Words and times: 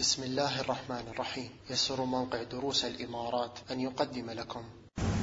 بسم 0.00 0.22
الله 0.22 0.64
الرحمن 0.64 1.04
الرحيم. 1.14 1.50
يسر 1.70 2.04
موقع 2.04 2.38
دروس 2.52 2.84
الإمارات 2.84 3.50
أن 3.72 3.80
يقدم 3.80 4.26
لكم. 4.38 4.60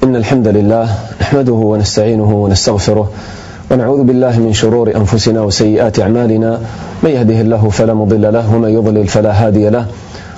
إن 0.03 0.15
الحمد 0.15 0.47
لله 0.47 0.85
نحمده 1.21 1.53
ونستعينه 1.53 2.31
ونستغفره 2.43 3.11
ونعوذ 3.71 4.03
بالله 4.03 4.39
من 4.39 4.53
شرور 4.53 4.95
أنفسنا 4.95 5.41
وسيئات 5.41 5.99
أعمالنا. 5.99 6.61
من 7.03 7.09
يهده 7.09 7.41
الله 7.41 7.69
فلا 7.69 7.93
مضل 7.93 8.33
له 8.33 8.55
ومن 8.55 8.69
يضلل 8.69 9.07
فلا 9.07 9.31
هادي 9.31 9.69
له. 9.69 9.85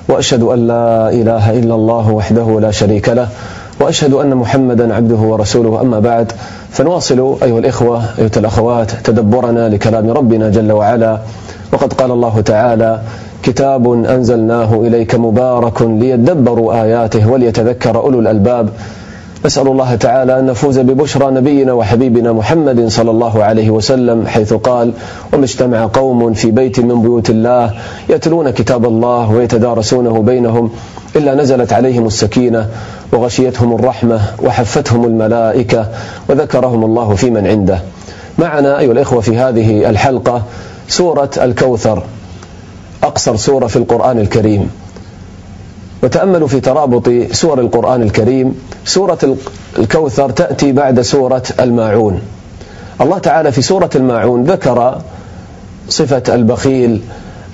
وأشهد 0.08 0.42
أن 0.42 0.66
لا 0.66 1.10
إله 1.12 1.44
إلا 1.60 1.74
الله 1.74 2.10
وحده 2.10 2.60
لا 2.60 2.70
شريك 2.70 3.08
له. 3.08 3.28
وأشهد 3.80 4.12
أن 4.14 4.34
محمدا 4.34 4.94
عبده 4.94 5.20
ورسوله. 5.20 5.80
أما 5.80 6.00
بعد 6.00 6.32
فنواصل 6.70 7.36
أيها 7.42 7.58
الإخوة 7.58 8.18
أيها 8.18 8.36
الأخوات 8.36 8.90
تدبرنا 9.04 9.68
لكلام 9.68 10.10
ربنا 10.10 10.48
جل 10.48 10.72
وعلا. 10.72 11.20
وقد 11.72 11.92
قال 11.92 12.10
الله 12.10 12.40
تعالى 12.40 13.02
كتاب 13.42 13.92
أنزلناه 14.04 14.74
إليك 14.74 15.14
مبارك 15.14 15.82
ليدبروا 15.82 16.82
آياته 16.82 17.30
وليتذكر 17.30 17.96
أولو 17.96 18.20
الألباب. 18.20 18.68
نسأل 19.44 19.68
الله 19.68 19.94
تعالى 19.94 20.38
أن 20.38 20.46
نفوز 20.46 20.78
ببشرى 20.78 21.30
نبينا 21.30 21.72
وحبيبنا 21.72 22.32
محمد 22.32 22.88
صلى 22.88 23.10
الله 23.10 23.44
عليه 23.44 23.70
وسلم 23.70 24.26
حيث 24.26 24.52
قال 24.52 24.92
وما 25.32 25.44
اجتمع 25.44 25.86
قوم 25.92 26.32
في 26.32 26.50
بيت 26.50 26.80
من 26.80 27.02
بيوت 27.02 27.30
الله 27.30 27.74
يتلون 28.08 28.50
كتاب 28.50 28.84
الله 28.84 29.30
ويتدارسونه 29.30 30.22
بينهم 30.22 30.70
إلا 31.16 31.34
نزلت 31.34 31.72
عليهم 31.72 32.06
السكينة 32.06 32.68
وغشيتهم 33.12 33.74
الرحمة 33.74 34.20
وحفتهم 34.42 35.04
الملائكة 35.04 35.86
وذكرهم 36.28 36.84
الله 36.84 37.14
في 37.14 37.30
من 37.30 37.46
عنده. 37.46 37.78
معنا 38.38 38.78
أيها 38.78 38.92
الإخوة 38.92 39.20
في 39.20 39.38
هذه 39.38 39.90
الحلقة 39.90 40.42
سورة 40.88 41.30
الكوثر. 41.42 42.02
أقصر 43.10 43.36
سورة 43.36 43.66
في 43.66 43.76
القرآن 43.76 44.18
الكريم. 44.18 44.70
وتأملوا 46.02 46.48
في 46.48 46.60
ترابط 46.60 47.10
سور 47.32 47.60
القرآن 47.60 48.02
الكريم. 48.02 48.54
سورة 48.84 49.36
الكوثر 49.78 50.30
تأتي 50.30 50.72
بعد 50.72 51.00
سورة 51.00 51.42
الماعون. 51.60 52.20
الله 53.00 53.18
تعالى 53.18 53.52
في 53.52 53.62
سورة 53.62 53.90
الماعون 53.96 54.44
ذكر 54.44 54.98
صفة 55.88 56.22
البخيل 56.34 57.02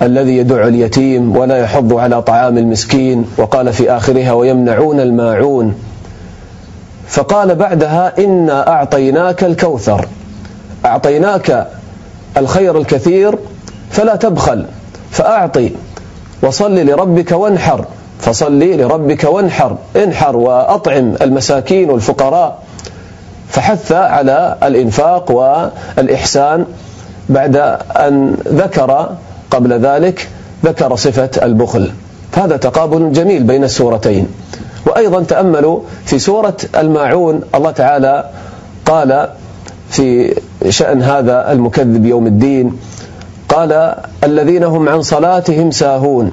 الذي 0.01 0.37
يدع 0.37 0.67
اليتيم 0.67 1.37
ولا 1.37 1.57
يحض 1.57 1.93
على 1.93 2.21
طعام 2.21 2.57
المسكين 2.57 3.25
وقال 3.37 3.73
في 3.73 3.91
آخرها 3.91 4.33
ويمنعون 4.33 4.99
الماعون. 4.99 5.75
فقال 7.07 7.55
بعدها 7.55 8.13
إنا 8.19 8.67
أعطيناك 8.67 9.43
الكوثر. 9.43 10.07
أعطيناك 10.85 11.67
الخير 12.37 12.77
الكثير 12.77 13.35
فلا 13.91 14.15
تبخل. 14.15 14.65
فأعطي. 15.11 15.71
وصل 16.43 16.75
لربك 16.75 17.31
وانحر. 17.31 17.85
فصل 18.19 18.59
لربك 18.59 19.23
وانحر. 19.23 19.77
انحر 19.95 20.37
وأطعم 20.37 21.13
المساكين 21.21 21.89
والفقراء. 21.89 22.63
فحث 23.49 23.91
على 23.91 24.57
الإنفاق 24.63 25.31
والإحسان 25.31 26.65
بعد 27.29 27.55
أن 27.95 28.37
ذكر 28.47 29.09
قبل 29.51 29.73
ذلك 29.73 30.27
ذكر 30.65 30.95
صفة 30.95 31.29
البخل. 31.43 31.91
هذا 32.33 32.57
تقابل 32.57 33.11
جميل 33.11 33.43
بين 33.43 33.63
السورتين. 33.63 34.27
وأيضا 34.85 35.23
تأملوا 35.23 35.79
في 36.05 36.19
سورة 36.19 36.57
الماعون 36.77 37.41
الله 37.55 37.71
تعالى 37.71 38.29
قال 38.85 39.29
في 39.89 40.35
شأن 40.69 41.01
هذا 41.01 41.51
المكذب 41.51 42.05
يوم 42.05 42.27
الدين 42.27 42.79
قال 43.49 43.95
الذين 44.23 44.63
هم 44.63 44.89
عن 44.89 45.01
صلاتهم 45.01 45.71
ساهون 45.71 46.31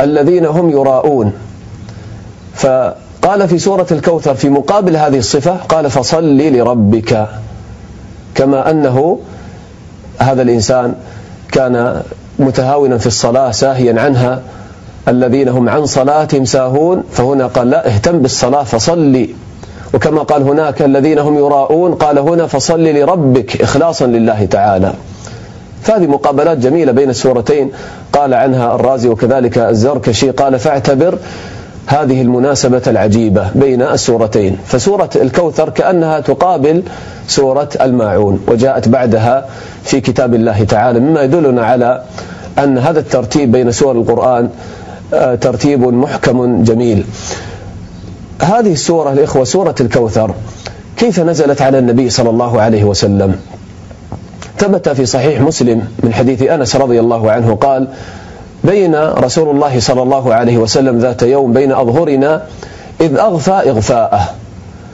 الذين 0.00 0.46
هم 0.46 0.70
يراءون. 0.70 1.32
فقال 2.54 3.48
في 3.48 3.58
سورة 3.58 3.86
الكوثر 3.90 4.34
في 4.34 4.48
مقابل 4.48 4.96
هذه 4.96 5.18
الصفة 5.18 5.56
قال 5.56 5.90
فصل 5.90 6.36
لربك 6.38 7.28
كما 8.34 8.70
أنه 8.70 9.18
هذا 10.18 10.42
الإنسان 10.42 10.94
كان 11.52 12.02
متهاونا 12.38 12.98
في 12.98 13.06
الصلاة 13.06 13.50
ساهيا 13.50 14.00
عنها 14.00 14.42
الذين 15.08 15.48
هم 15.48 15.68
عن 15.68 15.86
صلاتهم 15.86 16.44
ساهون 16.44 17.04
فهنا 17.12 17.46
قال 17.46 17.70
لا 17.70 17.86
اهتم 17.88 18.18
بالصلاة 18.18 18.62
فصلي. 18.62 19.34
وكما 19.94 20.22
قال 20.22 20.42
هناك 20.42 20.82
الذين 20.82 21.18
هم 21.18 21.38
يراءون 21.38 21.94
قال 21.94 22.18
هنا 22.18 22.46
فصل 22.46 22.84
لربك 22.84 23.62
إخلاصا 23.62 24.06
لله 24.06 24.44
تعالى. 24.44 24.94
فهذه 25.84 26.06
مقابلات 26.06 26.58
جميلة 26.58 26.92
بين 26.92 27.10
السورتين. 27.10 27.70
قال 28.12 28.34
عنها 28.34 28.74
الرازي 28.74 29.08
وكذلك 29.08 29.58
الزركشي 29.58 30.30
قال 30.30 30.58
فاعتبر 30.58 31.18
هذه 31.86 32.22
المناسبة 32.22 32.82
العجيبة 32.86 33.50
بين 33.54 33.82
السورتين. 33.82 34.58
فسورة 34.66 35.10
الكوثر 35.16 35.68
كأنها 35.70 36.20
تقابل 36.20 36.82
سورة 37.28 37.68
الماعون 37.80 38.40
وجاءت 38.48 38.88
بعدها 38.88 39.46
في 39.84 40.00
كتاب 40.00 40.34
الله 40.34 40.64
تعالى 40.64 41.00
مما 41.00 41.22
يدلنا 41.22 41.66
على 41.66 42.02
أن 42.58 42.78
هذا 42.78 43.00
الترتيب 43.00 43.52
بين 43.52 43.72
سور 43.72 43.92
القرآن 43.92 44.48
آه، 45.14 45.34
ترتيب 45.34 45.82
محكم 45.82 46.64
جميل. 46.64 47.04
هذه 48.42 48.72
السورة 48.72 49.12
الإخوة 49.12 49.44
سورة 49.44 49.74
الكوثر 49.80 50.34
كيف 50.96 51.20
نزلت 51.20 51.62
على 51.62 51.78
النبي 51.78 52.10
صلى 52.10 52.30
الله 52.30 52.60
عليه 52.60 52.84
وسلم؟ 52.84 53.36
ثبت 54.58 54.88
في 54.88 55.06
صحيح 55.06 55.40
مسلم 55.40 55.88
من 56.02 56.14
حديث 56.14 56.42
أنس 56.42 56.76
رضي 56.76 57.00
الله 57.00 57.32
عنه 57.32 57.54
قال 57.54 57.88
بين 58.64 58.94
رسول 58.96 59.50
الله 59.50 59.80
صلى 59.80 60.02
الله 60.02 60.34
عليه 60.34 60.58
وسلم 60.58 60.98
ذات 60.98 61.22
يوم 61.22 61.52
بين 61.52 61.72
أظهرنا 61.72 62.42
إذ 63.00 63.18
أغفى 63.18 63.50
إغفاءه 63.50 64.28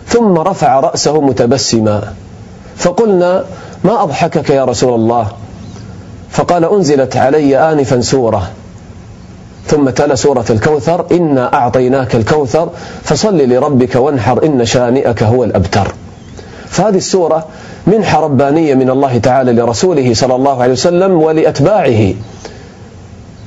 ثم 0.07 0.39
رفع 0.39 0.81
رأسه 0.81 1.21
متبسما 1.21 2.13
فقلنا 2.77 3.45
ما 3.85 4.03
أضحكك 4.03 4.51
يا 4.51 4.65
رسول 4.65 4.95
الله 4.95 5.27
فقال 6.31 6.65
أنزلت 6.65 7.17
علي 7.17 7.73
آنفا 7.73 8.01
سورة 8.01 8.51
ثم 9.67 9.91
تلا 9.91 10.15
سورة 10.15 10.45
الكوثر 10.51 11.07
إنا 11.13 11.55
أعطيناك 11.55 12.15
الكوثر 12.15 12.69
فصل 13.03 13.39
لربك 13.39 13.95
وانحر 13.95 14.45
إن 14.45 14.65
شانئك 14.65 15.23
هو 15.23 15.45
الأبتر. 15.45 15.95
فهذه 16.69 16.97
السورة 16.97 17.47
منحة 17.87 18.21
ربانية 18.21 18.75
من 18.75 18.91
الله 18.91 19.19
تعالى 19.19 19.53
لرسوله 19.53 20.15
صلى 20.15 20.35
الله 20.35 20.63
عليه 20.63 20.73
وسلم 20.73 21.23
ولأتباعه. 21.23 22.15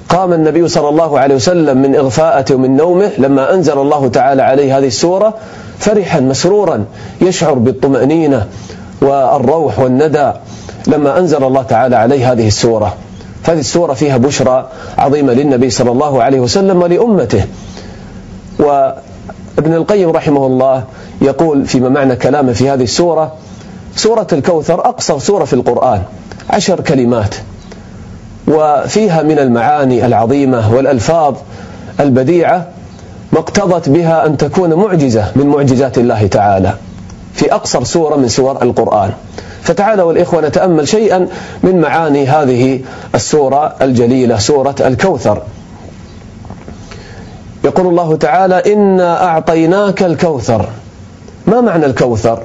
قام 0.09 0.33
النبي 0.33 0.67
صلى 0.67 0.89
الله 0.89 1.19
عليه 1.19 1.35
وسلم 1.35 1.77
من 1.77 1.95
إغفاءته 1.95 2.55
ومن 2.55 2.77
نومه 2.77 3.11
لما 3.17 3.53
أنزل 3.53 3.77
الله 3.79 4.07
تعالى 4.07 4.41
عليه 4.41 4.77
هذه 4.77 4.87
السورة 4.87 5.33
فرحا 5.79 6.19
مسرورا 6.19 6.85
يشعر 7.21 7.53
بالطمأنينة 7.53 8.47
والروح 9.01 9.79
والندى 9.79 10.31
لما 10.87 11.19
أنزل 11.19 11.43
الله 11.43 11.61
تعالى 11.61 11.95
عليه 11.95 12.31
هذه 12.31 12.47
السورة. 12.47 12.95
فهذه 13.43 13.59
السورة 13.59 13.93
فيها 13.93 14.17
بشرى 14.17 14.69
عظيمة 14.97 15.33
للنبي 15.33 15.69
صلى 15.69 15.91
الله 15.91 16.23
عليه 16.23 16.39
وسلم 16.39 16.81
ولأمته. 16.81 17.45
وابن 18.59 19.73
القيم 19.73 20.09
رحمه 20.09 20.45
الله 20.45 20.83
يقول 21.21 21.65
فيما 21.65 21.89
معنى 21.89 22.15
كلامه 22.15 22.53
في 22.53 22.69
هذه 22.69 22.83
السورة 22.83 23.31
سورة 23.95 24.27
الكوثر 24.33 24.79
أقصر 24.79 25.19
سورة 25.19 25.45
في 25.45 25.53
القرآن 25.53 26.03
عشر 26.49 26.79
كلمات. 26.79 27.35
وفيها 28.47 29.21
من 29.21 29.39
المعاني 29.39 30.05
العظيمة 30.05 30.73
والألفاظ 30.73 31.35
البديعة 31.99 32.67
ما 33.31 33.39
اقتضت 33.39 33.89
بها 33.89 34.25
أن 34.25 34.37
تكون 34.37 34.73
معجزة 34.73 35.31
من 35.35 35.47
معجزات 35.47 35.97
الله 35.97 36.27
تعالى 36.27 36.73
في 37.33 37.53
أقصر 37.53 37.83
سورة 37.83 38.15
من 38.15 38.27
سور 38.27 38.61
القرآن. 38.61 39.11
فتعالوا 39.61 40.11
الإخوة 40.11 40.41
نتأمل 40.41 40.87
شيئا 40.87 41.27
من 41.63 41.81
معاني 41.81 42.27
هذه 42.27 42.79
السورة 43.15 43.75
الجليلة 43.81 44.37
سورة 44.37 44.75
الكوثر. 44.79 45.41
يقول 47.63 47.87
الله 47.87 48.15
تعالى 48.15 48.73
إنا 48.73 49.23
أعطيناك 49.23 50.03
الكوثر. 50.03 50.69
ما 51.47 51.61
معنى 51.61 51.85
الكوثر؟ 51.85 52.41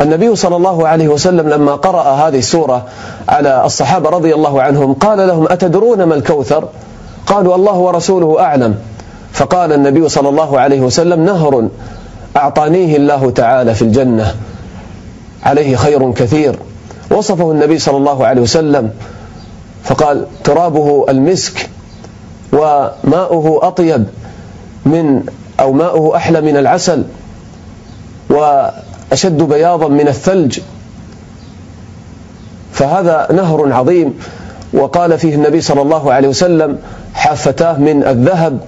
النبي 0.00 0.36
صلى 0.36 0.56
الله 0.56 0.88
عليه 0.88 1.08
وسلم 1.08 1.48
لما 1.48 1.74
قرأ 1.74 2.02
هذه 2.02 2.38
السورة 2.38 2.86
على 3.28 3.64
الصحابة 3.64 4.10
رضي 4.10 4.34
الله 4.34 4.62
عنهم 4.62 4.94
قال 4.94 5.28
لهم 5.28 5.46
أتدرون 5.48 6.02
ما 6.02 6.14
الكوثر? 6.14 6.68
قالوا 7.26 7.54
الله 7.54 7.74
ورسوله 7.74 8.40
أعلم. 8.40 8.74
فقال 9.32 9.72
النبي 9.72 10.08
صلى 10.08 10.28
الله 10.28 10.60
عليه 10.60 10.80
وسلم 10.80 11.24
نهر 11.24 11.68
أعطانيه 12.36 12.96
الله 12.96 13.30
تعالى 13.30 13.74
في 13.74 13.82
الجنة. 13.82 14.34
عليه 15.42 15.76
خير 15.76 16.12
كثير. 16.12 16.58
وصفه 17.10 17.50
النبي 17.50 17.78
صلى 17.78 17.96
الله 17.96 18.26
عليه 18.26 18.42
وسلم. 18.42 18.90
فقال 19.84 20.26
ترابه 20.44 21.06
المسك 21.08 21.70
وماؤه 22.52 23.60
أطيب 23.62 24.04
من 24.86 25.22
أو 25.60 25.72
ماؤه 25.72 26.16
أحلى 26.16 26.40
من 26.40 26.56
العسل. 26.56 27.04
وأشد 29.10 29.42
بياضا 29.42 29.88
من 29.88 30.08
الثلج. 30.08 30.60
فهذا 32.72 33.28
نهر 33.32 33.72
عظيم 33.72 34.14
وقال 34.72 35.18
فيه 35.18 35.34
النبي 35.34 35.60
صلى 35.60 35.82
الله 35.82 36.12
عليه 36.12 36.28
وسلم 36.28 36.78
حافتاه 37.14 37.78
من 37.78 38.04
الذهب. 38.04 38.60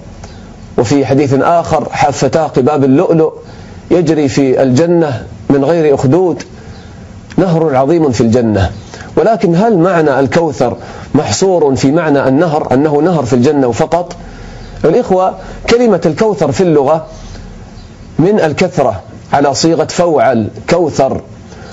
وفي 0.77 1.05
حديث 1.05 1.33
آخر 1.33 1.89
حافتاه 1.91 2.47
قباب 2.47 2.83
اللؤلؤ. 2.83 3.33
يجري 3.91 4.27
في 4.29 4.63
الجنة 4.63 5.25
من 5.49 5.65
غير 5.65 5.95
أخدود. 5.95 6.43
نهر 7.37 7.75
عظيم 7.75 8.11
في 8.11 8.21
الجنة. 8.21 8.71
ولكن 9.15 9.55
هل 9.55 9.77
معنى 9.77 10.19
الكوثر 10.19 10.77
محصور 11.15 11.75
في 11.75 11.91
معنى 11.91 12.27
النهر 12.27 12.73
أنه 12.73 13.01
نهر 13.01 13.25
في 13.25 13.33
الجنة 13.33 13.71
فقط؟ 13.71 14.15
الإخوة 14.85 15.35
كلمة 15.69 16.01
الكوثر 16.05 16.51
في 16.51 16.61
اللغة 16.61 17.05
من 18.19 18.39
الكثرة. 18.39 19.01
على 19.33 19.53
صيغة 19.53 19.85
فوعل 19.85 20.47
كوثر 20.69 21.21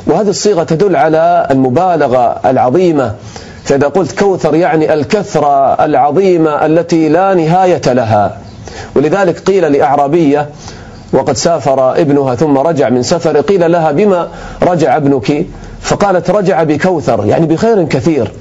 وهذه 0.07 0.29
الصيغة 0.29 0.63
تدل 0.63 0.97
على 0.97 1.47
المبالغة 1.51 2.41
العظيمة. 2.45 3.15
فإذا 3.65 3.87
قلت 3.89 4.19
كوثر 4.19 4.55
يعني 4.55 4.95
الكثرة 4.95 5.85
العظيمة 5.85 6.67
التي 6.67 7.09
لا 7.09 7.35
نهاية 7.35 7.83
لها. 7.87 8.37
ولذلك 8.97 9.39
قيل 9.39 9.73
لأعرابية 9.73 10.49
وقد 11.13 11.37
سافر 11.37 12.01
ابنها 12.01 12.35
ثم 12.35 12.59
رجع 12.59 12.89
من 12.89 13.03
سفر 13.03 13.41
قيل 13.41 13.73
لها 13.73 13.93
بما 13.93 14.29
رجع 14.63 14.97
ابنك؟ 14.97 15.47
فقالت 15.81 16.31
رجع 16.31 16.63
بكوثر 16.63 17.27
يعني 17.27 17.47
بخير 17.47 17.85
كثير. 17.85 18.33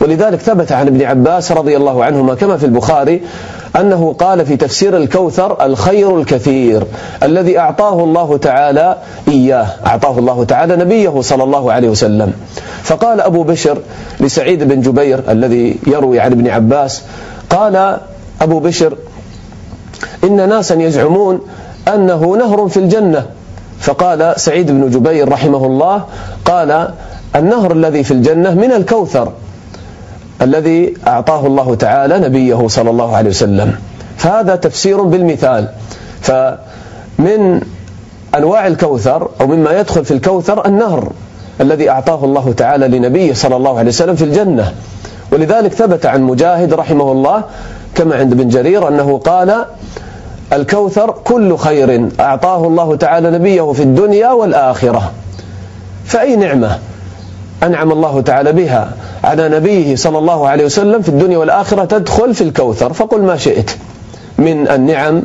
ولذلك 0.00 0.40
ثبت 0.40 0.72
عن 0.72 0.86
ابن 0.86 1.02
عباس 1.02 1.52
رضي 1.52 1.76
الله 1.76 2.04
عنهما 2.04 2.34
كما 2.34 2.56
في 2.56 2.66
البخاري 2.66 3.22
أنه 3.80 4.12
قال 4.12 4.46
في 4.46 4.56
تفسير 4.56 4.96
الكوثر 4.96 5.66
الخير 5.66 6.18
الكثير 6.20 6.84
الذي 7.22 7.58
أعطاه 7.58 8.04
الله 8.04 8.36
تعالى 8.36 8.96
إياه 9.28 9.66
أعطاه 9.86 10.18
الله 10.18 10.44
تعالى 10.44 10.76
نبيه 10.76 11.20
صلى 11.20 11.44
الله 11.44 11.72
عليه 11.72 11.88
وسلم. 11.88 12.32
فقال 12.82 13.20
أبو 13.20 13.42
بشر 13.42 13.78
لسعيد 14.20 14.62
بن 14.62 14.80
جبير 14.80 15.20
الذي 15.28 15.76
يروي 15.86 16.20
عن 16.20 16.32
ابن 16.32 16.48
عباس 16.48 17.02
قال 17.50 17.98
أبو 18.40 18.58
بشر 18.58 18.96
إن 20.24 20.48
ناسا 20.48 20.74
يزعمون 20.74 21.40
أنه 21.94 22.36
نهر 22.36 22.68
في 22.68 22.76
الجنة. 22.76 23.26
فقال 23.80 24.34
سعيد 24.36 24.70
بن 24.70 24.90
جبير 24.90 25.28
رحمه 25.28 25.66
الله 25.66 26.04
قال 26.44 26.90
النهر 27.36 27.72
الذي 27.72 28.04
في 28.04 28.10
الجنة 28.10 28.54
من 28.54 28.72
الكوثر. 28.72 29.32
الذي 30.42 30.94
أعطاه 31.06 31.46
الله 31.46 31.74
تعالى 31.74 32.18
نبيه 32.18 32.68
صلى 32.68 32.90
الله 32.90 33.16
عليه 33.16 33.30
وسلم. 33.30 33.74
فهذا 34.16 34.56
تفسير 34.56 35.02
بالمثال. 35.02 35.68
فمن 36.20 37.60
أنواع 38.34 38.66
الكوثر 38.66 39.28
أو 39.40 39.46
مما 39.46 39.80
يدخل 39.80 40.04
في 40.04 40.10
الكوثر 40.10 40.66
النهر 40.66 41.12
الذي 41.60 41.90
أعطاه 41.90 42.24
الله 42.24 42.54
تعالى 42.56 42.88
لنبيه 42.88 43.32
صلى 43.32 43.56
الله 43.56 43.78
عليه 43.78 43.88
وسلم 43.88 44.16
في 44.16 44.24
الجنة. 44.24 44.72
ولذلك 45.32 45.72
ثبت 45.72 46.06
عن 46.06 46.22
مجاهد 46.22 46.74
رحمه 46.74 47.12
الله 47.12 47.44
كما 47.94 48.16
عند 48.16 48.34
بن 48.34 48.48
جرير 48.48 48.88
أنه 48.88 49.18
قال 49.18 49.64
الكوثر 50.52 51.10
كل 51.24 51.56
خير 51.56 52.08
أعطاه 52.20 52.66
الله 52.66 52.96
تعالى 52.96 53.30
نبيه 53.30 53.72
في 53.72 53.82
الدنيا 53.82 54.32
والآخرة. 54.32 55.12
فأي 56.04 56.36
نعمة؟ 56.36 56.78
أنعم 57.62 57.92
الله 57.92 58.20
تعالى 58.20 58.52
بها 58.52 58.92
على 59.24 59.48
نبيه 59.48 59.96
صلى 59.96 60.18
الله 60.18 60.48
عليه 60.48 60.64
وسلم 60.64 61.02
في 61.02 61.08
الدنيا 61.08 61.38
والآخرة 61.38 61.84
تدخل 61.84 62.34
في 62.34 62.40
الكوثر. 62.40 62.92
فقل 62.92 63.22
ما 63.22 63.36
شئت 63.36 63.70
من 64.38 64.68
النعم 64.68 65.22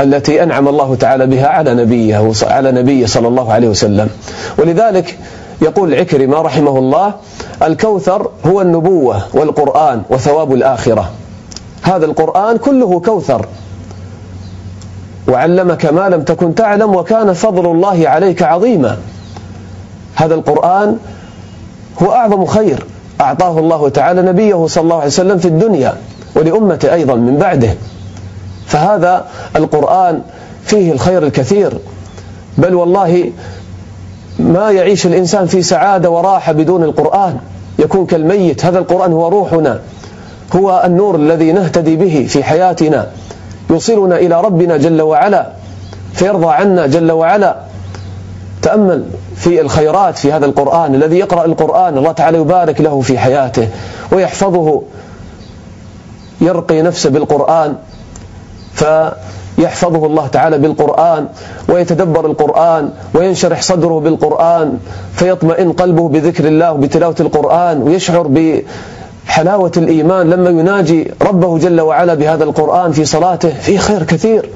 التي 0.00 0.42
أنعم 0.42 0.68
الله 0.68 0.94
تعالى 0.94 1.26
بها 1.26 1.46
على 1.46 1.74
نبيه 1.74 2.32
على 2.42 2.72
نبيه 2.72 3.06
صلى 3.06 3.28
الله 3.28 3.52
عليه 3.52 3.68
وسلم. 3.68 4.08
ولذلك 4.58 5.18
يقول 5.62 5.94
عكرمة 5.94 6.40
رحمه 6.40 6.78
الله 6.78 7.14
الكوثر 7.62 8.30
هو 8.46 8.60
النبوة 8.60 9.22
والقرآن 9.34 10.02
وثواب 10.10 10.52
الآخرة. 10.52 11.10
هذا 11.82 12.04
القرآن 12.04 12.56
كله 12.56 13.00
كوثر. 13.00 13.46
وعلمك 15.28 15.86
ما 15.86 16.08
لم 16.08 16.22
تكن 16.22 16.54
تعلم 16.54 16.96
وكان 16.96 17.32
فضل 17.32 17.70
الله 17.70 18.08
عليك 18.08 18.42
عظيما. 18.42 18.96
هذا 20.14 20.34
القرآن 20.34 20.96
هو 22.02 22.12
أعظم 22.12 22.44
خير. 22.44 22.84
أعطاه 23.20 23.58
الله 23.58 23.88
تعالى 23.88 24.22
نبيه 24.22 24.66
صلى 24.66 24.82
الله 24.84 24.96
عليه 24.96 25.06
وسلم 25.06 25.38
في 25.38 25.48
الدنيا 25.48 25.94
ولأمته 26.34 26.94
أيضا 26.94 27.14
من 27.14 27.36
بعده. 27.36 27.74
فهذا 28.66 29.24
القرآن 29.56 30.22
فيه 30.64 30.92
الخير 30.92 31.22
الكثير. 31.22 31.72
بل 32.58 32.74
والله 32.74 33.32
ما 34.38 34.70
يعيش 34.70 35.06
الإنسان 35.06 35.46
في 35.46 35.62
سعادة 35.62 36.10
وراحة 36.10 36.52
بدون 36.52 36.82
القرآن. 36.82 37.36
يكون 37.78 38.06
كالميت. 38.06 38.64
هذا 38.64 38.78
القرآن 38.78 39.12
هو 39.12 39.28
روحنا. 39.28 39.80
هو 40.56 40.82
النور 40.86 41.16
الذي 41.16 41.52
نهتدي 41.52 41.96
به 41.96 42.26
في 42.28 42.44
حياتنا. 42.44 43.06
يوصلنا 43.70 44.16
إلى 44.16 44.40
ربنا 44.40 44.76
جل 44.76 45.02
وعلا. 45.02 45.46
فيرضى 46.14 46.46
عنا 46.46 46.86
جل 46.86 47.12
وعلا. 47.12 47.56
تأمل. 48.62 49.04
في 49.42 49.60
الخيرات 49.60 50.18
في 50.18 50.32
هذا 50.32 50.46
القرآن 50.46 50.94
الذي 50.94 51.18
يقرأ 51.18 51.44
القرآن 51.44 51.98
الله 51.98 52.12
تعالى 52.12 52.38
يبارك 52.38 52.80
له 52.80 53.00
في 53.00 53.18
حياته 53.18 53.68
ويحفظه 54.12 54.82
يرقي 56.40 56.82
نفسه 56.82 57.10
بالقرآن 57.10 57.76
فيحفظه 58.74 60.06
الله 60.06 60.26
تعالى 60.26 60.58
بالقرآن 60.58 61.26
ويتدبر 61.68 62.26
القرآن 62.26 62.90
وينشرح 63.14 63.62
صدره 63.62 64.00
بالقرآن 64.00 64.78
فيطمئن 65.14 65.72
قلبه 65.72 66.08
بذكر 66.08 66.44
الله 66.44 66.72
وبتلاوة 66.72 67.16
القرآن 67.20 67.82
ويشعر 67.82 68.26
بحلاوة 68.26 69.72
الإيمان 69.76 70.30
لما 70.30 70.50
يناجي 70.50 71.10
ربه 71.22 71.58
جل 71.58 71.80
وعلا 71.80 72.14
بهذا 72.14 72.44
القرآن 72.44 72.92
في 72.92 73.04
صلاته 73.04 73.50
فيه 73.60 73.78
خير 73.78 74.02
كثير. 74.02 74.48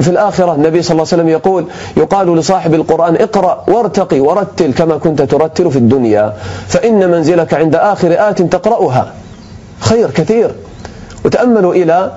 وفي 0.00 0.10
الآخرة 0.10 0.54
النبي 0.54 0.82
صلى 0.82 0.92
الله 0.92 1.06
عليه 1.12 1.22
وسلم 1.22 1.28
يقول 1.28 1.64
يقال 1.96 2.36
لصاحب 2.36 2.74
القرآن 2.74 3.16
اقرأ 3.16 3.64
وارتقي 3.68 4.20
ورتل 4.20 4.72
كما 4.72 4.96
كنت 4.96 5.22
ترتل 5.22 5.70
في 5.70 5.78
الدنيا 5.78 6.32
فإن 6.68 7.10
منزلك 7.10 7.54
عند 7.54 7.74
آخر 7.74 8.16
آت 8.18 8.42
تقرأها. 8.42 9.12
خير 9.80 10.10
كثير. 10.10 10.50
وتأملوا 11.24 11.74
إلى 11.74 12.12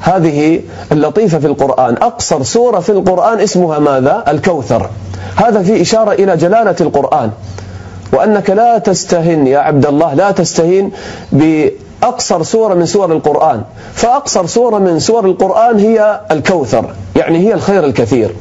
هذه 0.00 0.60
اللطيفة 0.92 1.38
في 1.38 1.46
القرآن. 1.46 1.94
أقصر 1.94 2.42
سورة 2.42 2.80
في 2.80 2.92
القرآن 2.92 3.40
اسمها 3.40 3.78
ماذا؟ 3.78 4.24
الكوثر. 4.28 4.90
هذا 5.36 5.62
في 5.62 5.82
إشارة 5.82 6.12
إلى 6.12 6.36
جلالة 6.36 6.76
القرآن. 6.80 7.30
وأنك 8.12 8.50
لا 8.50 8.78
تستهن 8.78 9.46
يا 9.46 9.58
عبد 9.58 9.86
الله 9.86 10.14
لا 10.14 10.30
تستهين 10.30 10.90
أقصر 12.02 12.42
سورة 12.42 12.74
من 12.74 12.86
سور 12.86 13.12
القرآن. 13.12 13.62
فأقصر 13.94 14.46
سورة 14.46 14.78
من 14.78 14.98
سور 14.98 15.24
القرآن 15.24 15.78
هي 15.78 16.20
الكوثر 16.30 16.84
يعني 17.16 17.38
هي 17.38 17.54
الخير 17.54 17.84
الكثير. 17.84 18.34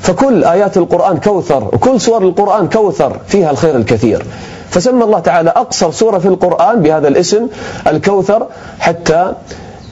فكل 0.00 0.44
آيات 0.44 0.76
القرآن 0.76 1.16
كوثر 1.18 1.64
وكل 1.64 2.00
سور 2.00 2.22
القرآن 2.22 2.68
كوثر 2.68 3.16
فيها 3.26 3.50
الخير 3.50 3.76
الكثير. 3.76 4.26
فسمى 4.70 5.04
الله 5.04 5.18
تعالى 5.18 5.50
أقصر 5.50 5.90
سورة 5.90 6.18
في 6.18 6.28
القرآن 6.28 6.82
بهذا 6.82 7.08
الاسم 7.08 7.46
الكوثر 7.86 8.46
حتى 8.78 9.32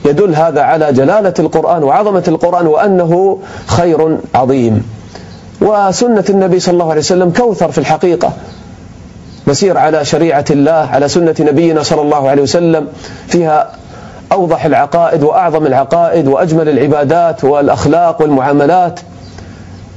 يدل 0.05 0.35
هذا 0.35 0.61
على 0.61 0.93
جلالة 0.93 1.35
القرآن 1.39 1.83
وعظمة 1.85 2.25
القرآن 2.29 2.67
وأنه 2.67 3.39
خير 3.67 4.19
عظيم. 4.35 4.91
وسنة 5.61 6.25
النبي 6.31 6.61
صلى 6.61 6.73
الله 6.73 6.91
عليه 6.91 7.01
وسلم 7.01 7.31
كوثر 7.31 7.71
في 7.71 7.79
الحقيقة. 7.79 8.33
نسير 9.49 9.79
على 9.79 10.05
شريعة 10.05 10.45
الله 10.51 10.73
على 10.73 11.09
سنة 11.09 11.35
نبينا 11.41 11.83
صلى 11.83 12.03
الله 12.03 12.29
عليه 12.29 12.43
وسلم. 12.43 12.89
فيها 13.29 13.71
أوضح 14.33 14.65
العقائد 14.65 15.23
وأعظم 15.23 15.67
العقائد 15.67 16.29
وأجمل 16.29 16.69
العبادات 16.69 17.45
والأخلاق 17.45 18.23
والمعاملات. 18.23 19.01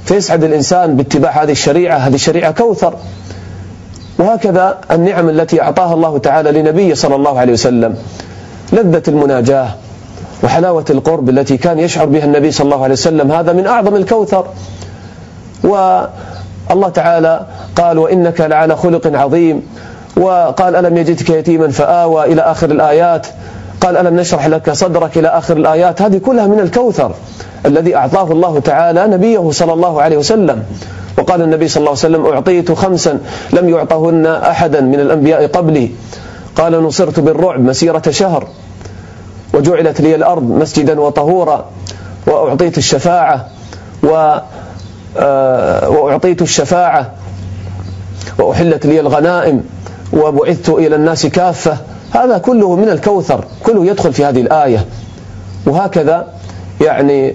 فيسعد 0.04 0.44
الإنسان 0.44 0.96
باتباع 0.96 1.42
هذه 1.42 1.52
الشريعة. 1.52 1.98
هذه 1.98 2.14
الشريعة 2.14 2.50
كوثر. 2.50 2.94
وهكذا 4.18 4.78
النعم 4.90 5.28
التي 5.28 5.62
أعطاها 5.62 5.94
الله 5.94 6.18
تعالى 6.18 6.50
لنبيه 6.52 6.94
صلى 6.94 7.14
الله 7.14 7.38
عليه 7.38 7.52
وسلم. 7.52 7.96
لذة 8.72 9.02
المناجاة 9.08 9.68
وحلاوة 10.44 10.84
القرب 10.90 11.28
التي 11.28 11.56
كان 11.56 11.78
يشعر 11.78 12.06
بها 12.06 12.24
النبي 12.24 12.50
صلى 12.50 12.64
الله 12.64 12.82
عليه 12.82 12.94
وسلم. 12.94 13.32
هذا 13.32 13.52
من 13.52 13.66
أعظم 13.66 13.96
الكوثر. 13.96 14.46
و 15.64 16.00
الله 16.70 16.88
تعالى 16.88 17.46
قال 17.76 17.98
وإنك 17.98 18.40
لعلى 18.40 18.76
خلق 18.76 19.06
عظيم 19.16 19.62
وقال 20.16 20.76
ألم 20.76 20.96
يجدك 20.96 21.30
يتيما 21.30 21.68
فآوى 21.68 22.24
إلى 22.24 22.42
آخر 22.42 22.70
الآيات 22.70 23.26
قال 23.80 23.96
ألم 23.96 24.20
نشرح 24.20 24.46
لك 24.46 24.70
صدرك 24.70 25.18
إلى 25.18 25.28
آخر 25.28 25.56
الآيات 25.56 26.02
هذه 26.02 26.18
كلها 26.18 26.46
من 26.46 26.60
الكوثر 26.60 27.14
الذي 27.66 27.96
أعطاه 27.96 28.32
الله 28.32 28.60
تعالى 28.60 29.06
نبيه 29.06 29.50
صلى 29.50 29.72
الله 29.72 30.02
عليه 30.02 30.16
وسلم 30.16 30.62
وقال 31.18 31.42
النبي 31.42 31.68
صلى 31.68 31.80
الله 31.80 31.90
عليه 31.90 31.98
وسلم 31.98 32.26
أعطيت 32.26 32.72
خمسا 32.72 33.18
لم 33.52 33.68
يعطهن 33.68 34.26
أحدا 34.26 34.80
من 34.80 35.00
الأنبياء 35.00 35.46
قبلي 35.46 35.90
قال 36.56 36.82
نصرت 36.82 37.20
بالرعب 37.20 37.60
مسيرة 37.60 38.02
شهر 38.10 38.46
وجعلت 39.54 40.00
لي 40.00 40.14
الأرض 40.14 40.42
مسجدا 40.42 41.00
وطهورا 41.00 41.64
وأعطيت 42.26 42.78
الشفاعة 42.78 43.46
و 44.02 44.34
وأعطيت 45.88 46.42
الشفاعة 46.42 47.10
وأحلت 48.38 48.86
لي 48.86 49.00
الغنائم 49.00 49.64
وبعثت 50.12 50.68
إلى 50.68 50.96
الناس 50.96 51.26
كافة. 51.26 51.76
هذا 52.10 52.38
كله 52.38 52.76
من 52.76 52.88
الكوثر 52.88 53.44
كله 53.64 53.86
يدخل 53.86 54.12
في 54.12 54.24
هذه 54.24 54.40
الآية. 54.40 54.84
وهكذا 55.66 56.26
يعني 56.80 57.34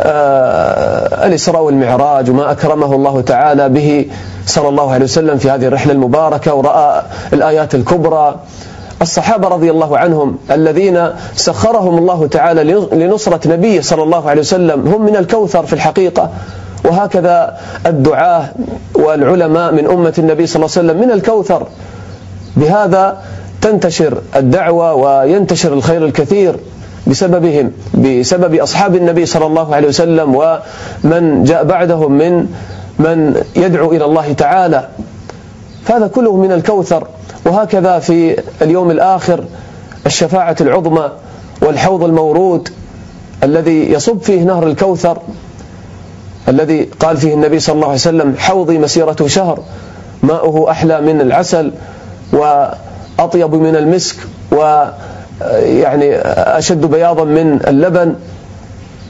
آه 0.00 1.26
الإسراء 1.26 1.62
والمعراج 1.62 2.30
وما 2.30 2.50
أكرمه 2.50 2.94
الله 2.94 3.20
تعالى 3.20 3.68
به 3.68 4.06
صلى 4.46 4.68
الله 4.68 4.92
عليه 4.92 5.04
وسلم 5.04 5.38
في 5.38 5.50
هذه 5.50 5.66
الرحلة 5.66 5.92
المباركة 5.92 6.54
ورأى 6.54 7.02
الآيات 7.32 7.74
الكبرى. 7.74 8.40
الصحابة 9.02 9.48
رضي 9.48 9.70
الله 9.70 9.98
عنهم 9.98 10.38
الذين 10.50 11.08
سخرهم 11.34 11.98
الله 11.98 12.26
تعالى 12.26 12.64
لنصرة 12.92 13.48
نبيه 13.48 13.80
صلى 13.80 14.02
الله 14.02 14.30
عليه 14.30 14.40
وسلم 14.40 14.88
هم 14.88 15.02
من 15.02 15.16
الكوثر 15.16 15.66
في 15.66 15.72
الحقيقة. 15.72 16.30
وهكذا 16.86 17.56
الدعاة 17.86 18.48
والعلماء 18.94 19.72
من 19.72 19.86
أمة 19.86 20.14
النبي 20.18 20.46
صلى 20.46 20.56
الله 20.56 20.76
عليه 20.76 20.86
وسلم 20.88 21.08
من 21.08 21.10
الكوثر. 21.10 21.66
بهذا 22.56 23.22
تنتشر 23.60 24.18
الدعوة 24.36 24.94
وينتشر 24.94 25.72
الخير 25.72 26.04
الكثير 26.04 26.56
بسببهم 27.06 27.72
بسبب 27.94 28.54
أصحاب 28.54 28.96
النبي 28.96 29.26
صلى 29.26 29.46
الله 29.46 29.74
عليه 29.74 29.88
وسلم 29.88 30.34
ومن 30.34 31.44
جاء 31.44 31.64
بعدهم 31.64 32.12
من 32.12 32.46
من 32.98 33.42
يدعو 33.56 33.92
إلى 33.92 34.04
الله 34.04 34.32
تعالى. 34.32 34.88
فهذا 35.84 36.06
كله 36.06 36.36
من 36.36 36.52
الكوثر. 36.52 37.06
وهكذا 37.46 37.98
في 37.98 38.42
اليوم 38.62 38.90
الآخر 38.90 39.44
الشفاعة 40.06 40.56
العظمى 40.60 41.10
والحوض 41.62 42.04
المورود 42.04 42.68
الذي 43.42 43.92
يصب 43.92 44.20
فيه 44.22 44.42
نهر 44.42 44.66
الكوثر. 44.66 45.18
الذي 46.48 46.88
قال 47.00 47.16
فيه 47.16 47.34
النبي 47.34 47.58
صلى 47.58 47.74
الله 47.74 47.86
عليه 47.86 47.94
وسلم 47.96 48.34
حوضي 48.38 48.78
مسيرة 48.78 49.16
شهر 49.26 49.58
ماؤه 50.22 50.70
أحلى 50.70 51.00
من 51.00 51.20
العسل 51.20 51.72
وأطيب 52.32 53.54
من 53.54 53.76
المسك 53.76 54.16
ويعني 54.50 56.16
أشد 56.58 56.86
بياضا 56.86 57.24
من 57.24 57.60
اللبن. 57.66 58.14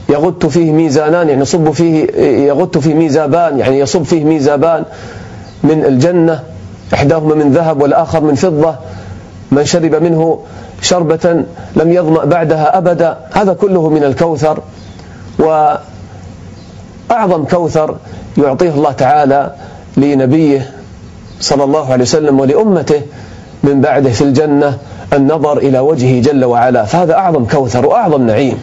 يغت 0.09 0.45
فيه 0.45 0.71
ميزانان 0.71 1.29
يعني 1.29 1.41
يصب 1.41 1.71
فيه 1.71 2.11
يغت 2.47 2.77
فيه 2.77 2.93
ميزابان 2.93 3.59
يعني 3.59 3.79
يصب 3.79 4.03
فيه 4.03 4.23
ميزابان 4.23 4.83
من 5.63 5.85
الجنة 5.85 6.43
إحداهما 6.93 7.35
من 7.35 7.51
ذهب 7.51 7.81
والآخر 7.81 8.21
من 8.21 8.35
فضة. 8.35 8.75
من 9.51 9.65
شرب 9.65 9.95
منه 9.95 10.39
شربة 10.81 11.43
لم 11.75 11.91
يظمأ 11.91 12.25
بعدها 12.25 12.77
أبدا. 12.77 13.17
هذا 13.31 13.53
كله 13.53 13.89
من 13.89 14.03
الكوثر. 14.03 14.59
وأعظم 17.09 17.45
كوثر 17.45 17.95
يعطيه 18.37 18.69
الله 18.69 18.91
تعالى 18.91 19.51
لنبيه 19.97 20.69
صلى 21.39 21.63
الله 21.63 21.91
عليه 21.91 22.03
وسلم 22.03 22.39
ولأمته 22.39 23.01
من 23.63 23.81
بعده 23.81 24.09
في 24.09 24.21
الجنة 24.21 24.77
النظر 25.13 25.57
إلى 25.57 25.79
وجهه 25.79 26.21
جل 26.21 26.45
وعلا. 26.45 26.85
فهذا 26.85 27.13
أعظم 27.13 27.45
كوثر 27.45 27.85
وأعظم 27.85 28.25
نعيم 28.25 28.57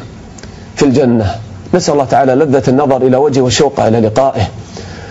في 0.77 0.83
الجنة. 0.83 1.35
نسأل 1.75 1.95
الله 1.95 2.05
تعالى 2.05 2.35
لذة 2.35 2.63
النظر 2.69 2.97
إلى 2.97 3.17
وجهه 3.17 3.43
والشوق 3.43 3.81
إلى 3.81 4.01
لقائه. 4.01 4.49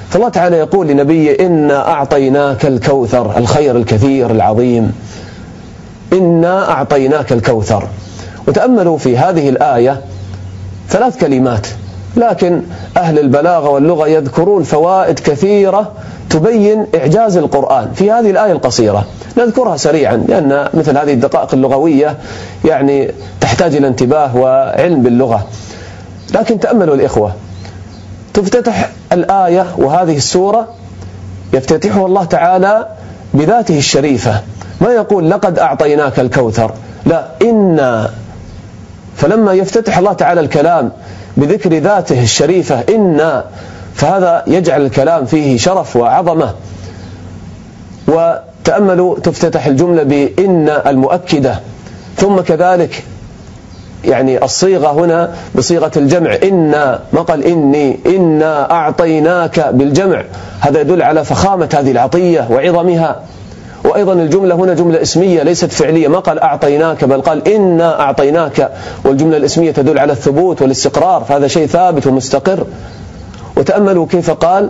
فالله 0.09 0.29
تعالى 0.29 0.57
يقول 0.57 0.87
لنبيه 0.87 1.47
إنا 1.47 1.91
أعطيناك 1.91 2.65
الكوثر 2.65 3.37
الخير 3.37 3.77
الكثير 3.77 4.31
العظيم. 4.31 4.93
إنا 6.13 6.71
أعطيناك 6.71 7.31
الكوثر. 7.31 7.87
وتأملوا 8.47 8.97
في 8.97 9.17
هذه 9.17 9.49
الآية 9.49 10.01
ثلاث 10.89 11.17
كلمات. 11.17 11.67
لكن 12.17 12.61
أهل 12.97 13.19
البلاغة 13.19 13.69
واللغة 13.69 14.07
يذكرون 14.07 14.63
فوائد 14.63 15.19
كثيرة 15.19 15.91
تبين 16.29 16.87
إعجاز 16.95 17.37
القرآن 17.37 17.91
في 17.95 18.11
هذه 18.11 18.29
الآية 18.29 18.51
القصيرة. 18.51 19.05
نذكرها 19.37 19.77
سريعا 19.77 20.17
لأن 20.27 20.67
مثل 20.73 20.97
هذه 20.97 21.13
الدقائق 21.13 21.53
اللغوية 21.53 22.17
يعني 22.65 23.11
تحتاج 23.41 23.75
إلى 23.75 23.87
انتباه 23.87 24.37
وعلم 24.37 25.01
باللغة. 25.03 25.47
لكن 26.33 26.59
تأملوا 26.59 26.95
الإخوة 26.95 27.33
تفتتح 28.33 28.89
الآية 29.11 29.65
وهذه 29.77 30.17
السورة 30.17 30.67
يفتتحها 31.53 32.05
الله 32.05 32.23
تعالى 32.23 32.87
بذاته 33.33 33.77
الشريفة. 33.77 34.41
ما 34.81 34.89
يقول 34.89 35.31
لقد 35.31 35.59
أعطيناك 35.59 36.19
الكوثر؟ 36.19 36.71
لا 37.05 37.27
إنا. 37.41 38.09
فلما 39.15 39.53
يفتتح 39.53 39.97
الله 39.97 40.13
تعالى 40.13 40.41
الكلام 40.41 40.91
بذكر 41.37 41.73
ذاته 41.77 42.23
الشريفة 42.23 42.83
إنا 42.89 43.45
فهذا 43.95 44.43
يجعل 44.47 44.85
الكلام 44.85 45.25
فيه 45.25 45.57
شرف 45.57 45.95
وعظمة. 45.95 46.53
وتأملوا 48.07 49.19
تفتتح 49.19 49.65
الجملة 49.65 50.03
بإن 50.03 50.69
المؤكدة. 50.87 51.59
ثم 52.17 52.39
كذلك 52.39 53.03
يعني 54.05 54.43
الصيغة 54.43 54.91
هنا 54.91 55.35
بصيغة 55.55 55.91
الجمع. 55.97 56.35
إنا 56.43 56.99
ما 57.13 57.21
قال 57.21 57.43
إني 57.43 57.99
إنا 58.05 58.71
أعطيناك 58.71 59.67
بالجمع. 59.73 60.23
هذا 60.59 60.81
يدل 60.81 61.01
على 61.01 61.25
فخامة 61.25 61.69
هذه 61.73 61.91
العطية 61.91 62.47
وعظمها. 62.51 63.19
وأيضا 63.83 64.13
الجملة 64.13 64.55
هنا 64.55 64.73
جملة 64.73 65.01
اسمية 65.01 65.43
ليست 65.43 65.71
فعلية 65.71 66.07
ما 66.07 66.19
قال 66.19 66.39
أعطيناك 66.39 67.05
بل 67.05 67.21
قال 67.21 67.47
إنا 67.47 68.01
أعطيناك 68.01 68.71
والجملة 69.05 69.37
الاسمية 69.37 69.71
تدل 69.71 69.99
على 69.99 70.13
الثبوت 70.13 70.61
والاستقرار 70.61 71.23
فهذا 71.23 71.47
شيء 71.47 71.67
ثابت 71.67 72.07
ومستقر. 72.07 72.65
وتأملوا 73.57 74.07
كيف 74.07 74.31
قال 74.31 74.69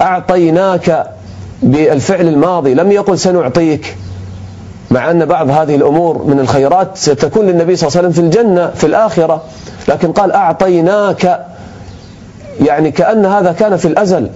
أعطيناك 0.00 1.06
بالفعل 1.62 2.28
الماضي 2.28 2.74
لم 2.74 2.92
يقل 2.92 3.18
سنعطيك 3.18 3.96
مع 4.90 5.10
أن 5.10 5.24
بعض 5.24 5.50
هذه 5.50 5.74
الأمور 5.74 6.22
من 6.24 6.40
الخيرات 6.40 6.88
ستكون 6.94 7.46
للنبي 7.46 7.76
صلى 7.76 7.88
الله 7.88 7.98
عليه 7.98 8.08
وسلم 8.08 8.12
في 8.12 8.20
الجنة 8.20 8.70
في 8.74 8.84
الآخرة. 8.86 9.42
لكن 9.88 10.12
قال 10.12 10.32
أعطيناك 10.32 11.46
يعني 12.60 12.90
كأن 12.90 13.26
هذا 13.26 13.52
كان 13.52 13.76
في 13.76 13.88
الأزل. 13.88 14.30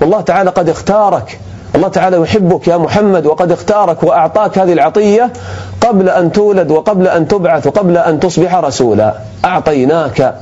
والله 0.00 0.20
تعالى 0.20 0.50
قد 0.50 0.68
اختارك. 0.68 1.38
الله 1.74 1.88
تعالى 1.88 2.16
يحبك 2.16 2.68
يا 2.68 2.76
محمد 2.76 3.26
وقد 3.26 3.52
اختارك 3.52 4.02
وأعطاك 4.02 4.58
هذه 4.58 4.72
العطية 4.72 5.32
قبل 5.80 6.08
أن 6.08 6.32
تولد 6.32 6.70
وقبل 6.70 7.08
أن 7.08 7.28
تبعث 7.28 7.66
وقبل 7.66 7.96
أن 7.98 8.20
تصبح 8.20 8.54
رسولا. 8.54 9.14
أعطيناك. 9.44 10.34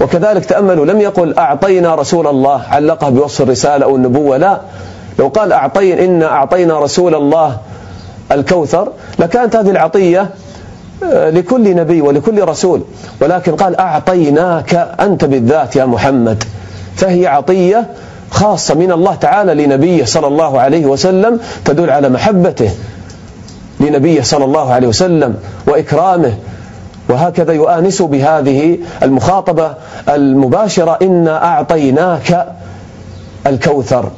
وكذلك 0.00 0.44
تأملوا 0.44 0.86
لم 0.86 1.00
يقل 1.00 1.38
أعطينا 1.38 1.94
رسول 1.94 2.26
الله 2.26 2.62
علقه 2.70 3.08
بوصف 3.10 3.40
الرسالة 3.42 3.84
أو 3.84 3.96
النبوة 3.96 4.36
لا. 4.36 4.60
لو 5.18 5.28
قال 5.28 5.52
أعطين 5.52 5.98
إنا 5.98 6.26
أعطينا 6.26 6.80
رسول 6.80 7.14
الله 7.14 7.56
الكوثر 8.32 8.88
لكانت 9.18 9.56
هذه 9.56 9.70
العطية 9.70 10.30
آه، 11.04 11.30
لكل 11.30 11.76
نبي 11.76 12.00
ولكل 12.00 12.48
رسول. 12.48 12.82
ولكن 13.20 13.56
قال 13.56 13.76
أعطيناك 13.76 14.74
أنت 15.00 15.24
بالذات 15.24 15.76
يا 15.76 15.84
محمد. 15.84 16.44
فهي 16.96 17.26
عطية 17.26 17.86
خاصة 18.30 18.74
من 18.74 18.92
الله 18.92 19.14
تعالى 19.14 19.66
لنبيه 19.66 20.04
صلى 20.04 20.26
الله 20.26 20.60
عليه 20.60 20.86
وسلم 20.86 21.40
تدل 21.64 21.90
على 21.90 22.08
محبته 22.08 22.70
لنبيه 23.80 24.22
صلى 24.22 24.44
الله 24.44 24.72
عليه 24.72 24.88
وسلم 24.88 25.34
وإكرامه. 25.66 26.34
وهكذا 27.08 27.52
يؤانس 27.52 28.02
بهذه 28.02 28.78
المخاطبة 29.02 29.74
المباشرة 30.08 30.98
إنا 31.02 31.44
أعطيناك 31.44 32.46
الكوثر. 33.46 34.10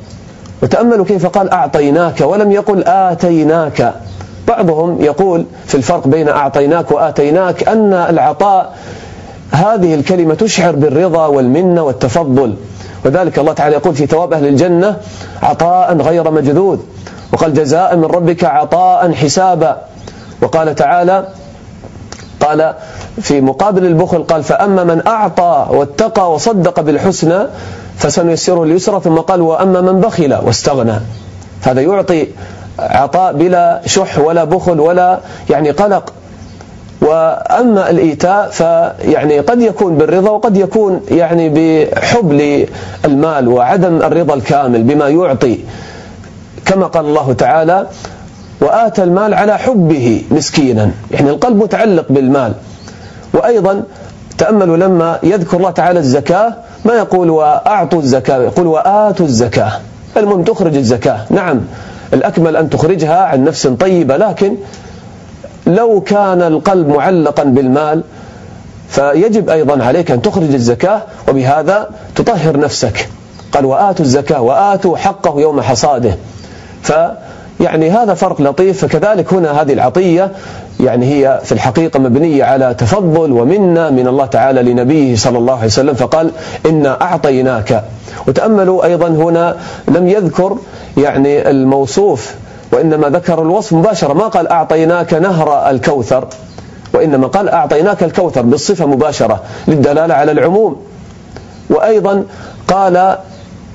وتأملوا 0.62 1.04
كيف 1.04 1.26
قال 1.26 1.50
أعطيناك 1.50 2.20
ولم 2.20 2.52
يقل 2.52 2.84
آتيناك. 2.84 3.94
بعضهم 4.48 5.02
يقول 5.02 5.44
في 5.66 5.74
الفرق 5.74 6.08
بين 6.08 6.28
أعطيناك 6.28 6.90
وآتيناك 6.90 7.68
أن 7.68 7.92
العطاء 7.92 8.74
هذه 9.50 9.94
الكلمة 9.94 10.34
تشعر 10.34 10.76
بالرضا 10.76 11.26
والمنة 11.26 11.82
والتفضل. 11.82 12.54
وذلك 13.04 13.38
الله 13.38 13.52
تعالى 13.52 13.74
يقول 13.74 13.94
في 13.94 14.06
ثواب 14.06 14.32
أهل 14.32 14.46
الجنة 14.46 14.96
عطاء 15.42 15.96
غير 15.96 16.30
مجذوذ. 16.30 16.78
وقال 17.32 17.54
جزاء 17.54 17.96
من 17.96 18.04
ربك 18.04 18.44
عطاء 18.44 19.12
حسابا. 19.12 19.82
وقال 20.42 20.74
تعالى 20.74 21.28
قال 22.40 22.74
في 23.20 23.40
مقابل 23.40 23.86
البخل 23.86 24.22
قال 24.22 24.42
فأما 24.42 24.84
من 24.84 25.06
أعطى 25.06 25.66
واتقى 25.70 26.32
وصدق 26.32 26.80
بالحسنى 26.80 27.38
فسنيسره 27.96 28.62
اليسرى 28.64 29.00
ثم 29.00 29.16
قال 29.16 29.40
وأما 29.40 29.80
من 29.80 30.00
بخل 30.00 30.38
واستغنى. 30.42 31.00
هذا 31.62 31.80
يعطي 31.80 32.28
عطاء 32.78 33.32
بلا 33.32 33.80
شح 33.86 34.18
ولا 34.18 34.44
بخل 34.44 34.80
ولا 34.80 35.18
يعني 35.50 35.70
قلق. 35.70 36.12
وأما 37.00 37.90
الإيتاء 37.90 38.50
فيعني 38.50 39.40
قد 39.40 39.60
يكون 39.60 39.96
بالرضا 39.96 40.30
وقد 40.30 40.56
يكون 40.56 41.00
يعني 41.10 41.48
بحب 41.48 42.32
للمال 42.32 43.48
وعدم 43.48 43.96
الرضا 43.96 44.34
الكامل 44.34 44.82
بما 44.82 45.08
يعطي. 45.08 45.58
كما 46.66 46.86
قال 46.86 47.04
الله 47.04 47.32
تعالى 47.32 47.86
وآتى 48.60 49.02
المال 49.02 49.34
على 49.34 49.58
حبه 49.58 50.22
مسكينا. 50.30 50.90
يعني 51.10 51.30
القلب 51.30 51.62
متعلق 51.62 52.04
بالمال. 52.10 52.52
وأيضا 53.34 53.82
تأملوا 54.38 54.76
لما 54.76 55.18
يذكر 55.22 55.56
الله 55.56 55.70
تعالى 55.70 55.98
الزكاة 55.98 56.54
ما 56.84 56.94
يقول 56.94 57.30
وأعطوا 57.30 57.98
الزكاة؟ 57.98 58.38
يقول 58.42 58.66
وآتوا 58.66 59.26
الزكاة. 59.26 59.72
المهم 60.16 60.42
تخرج 60.42 60.76
الزكاة. 60.76 61.20
نعم 61.30 61.60
الأكمل 62.12 62.56
أن 62.56 62.70
تخرجها 62.70 63.16
عن 63.24 63.44
نفس 63.44 63.66
طيبة 63.66 64.16
لكن 64.16 64.56
لو 65.68 66.00
كان 66.00 66.42
القلب 66.42 66.88
معلقا 66.88 67.44
بالمال 67.44 68.02
فيجب 68.88 69.50
أيضا 69.50 69.84
عليك 69.84 70.10
أن 70.10 70.22
تخرج 70.22 70.54
الزكاة 70.54 71.02
وبهذا 71.28 71.90
تطهر 72.14 72.60
نفسك. 72.60 73.08
قال 73.52 73.64
وآتوا 73.64 74.04
الزكاة 74.04 74.40
وآتوا 74.40 74.96
حقه 74.96 75.40
يوم 75.40 75.60
حصاده. 75.60 76.16
فيعني 76.82 77.90
هذا 77.90 78.14
فرق 78.14 78.40
لطيف. 78.40 78.84
فكذلك 78.84 79.32
هنا 79.32 79.62
هذه 79.62 79.72
العطية 79.72 80.32
يعني 80.80 81.06
هي 81.06 81.40
في 81.44 81.52
الحقيقة 81.52 82.00
مبنية 82.00 82.44
على 82.44 82.74
تفضل 82.74 83.32
ومنة 83.32 83.90
من 83.90 84.08
الله 84.08 84.26
تعالى 84.26 84.62
لنبيه 84.62 85.16
صلى 85.16 85.38
الله 85.38 85.54
عليه 85.54 85.66
وسلم. 85.66 85.94
فقال 85.94 86.30
إنا 86.66 87.02
أعطيناك. 87.02 87.84
وتأملوا 88.26 88.84
أيضا 88.84 89.08
هنا 89.08 89.56
لم 89.88 90.08
يذكر 90.08 90.56
يعني 90.96 91.50
الموصوف 91.50 92.34
وإنما 92.72 93.08
ذكر 93.08 93.42
الوصف 93.42 93.72
مباشرة. 93.72 94.12
ما 94.12 94.28
قال 94.28 94.48
أعطيناك 94.48 95.14
نهر 95.14 95.70
الكوثر؟ 95.70 96.28
وإنما 96.94 97.26
قال 97.26 97.48
أعطيناك 97.48 98.02
الكوثر 98.02 98.42
بالصفة 98.42 98.86
مباشرة 98.86 99.42
للدلالة 99.68 100.14
على 100.14 100.32
العموم. 100.32 100.76
وأيضا 101.70 102.24
قال 102.68 103.16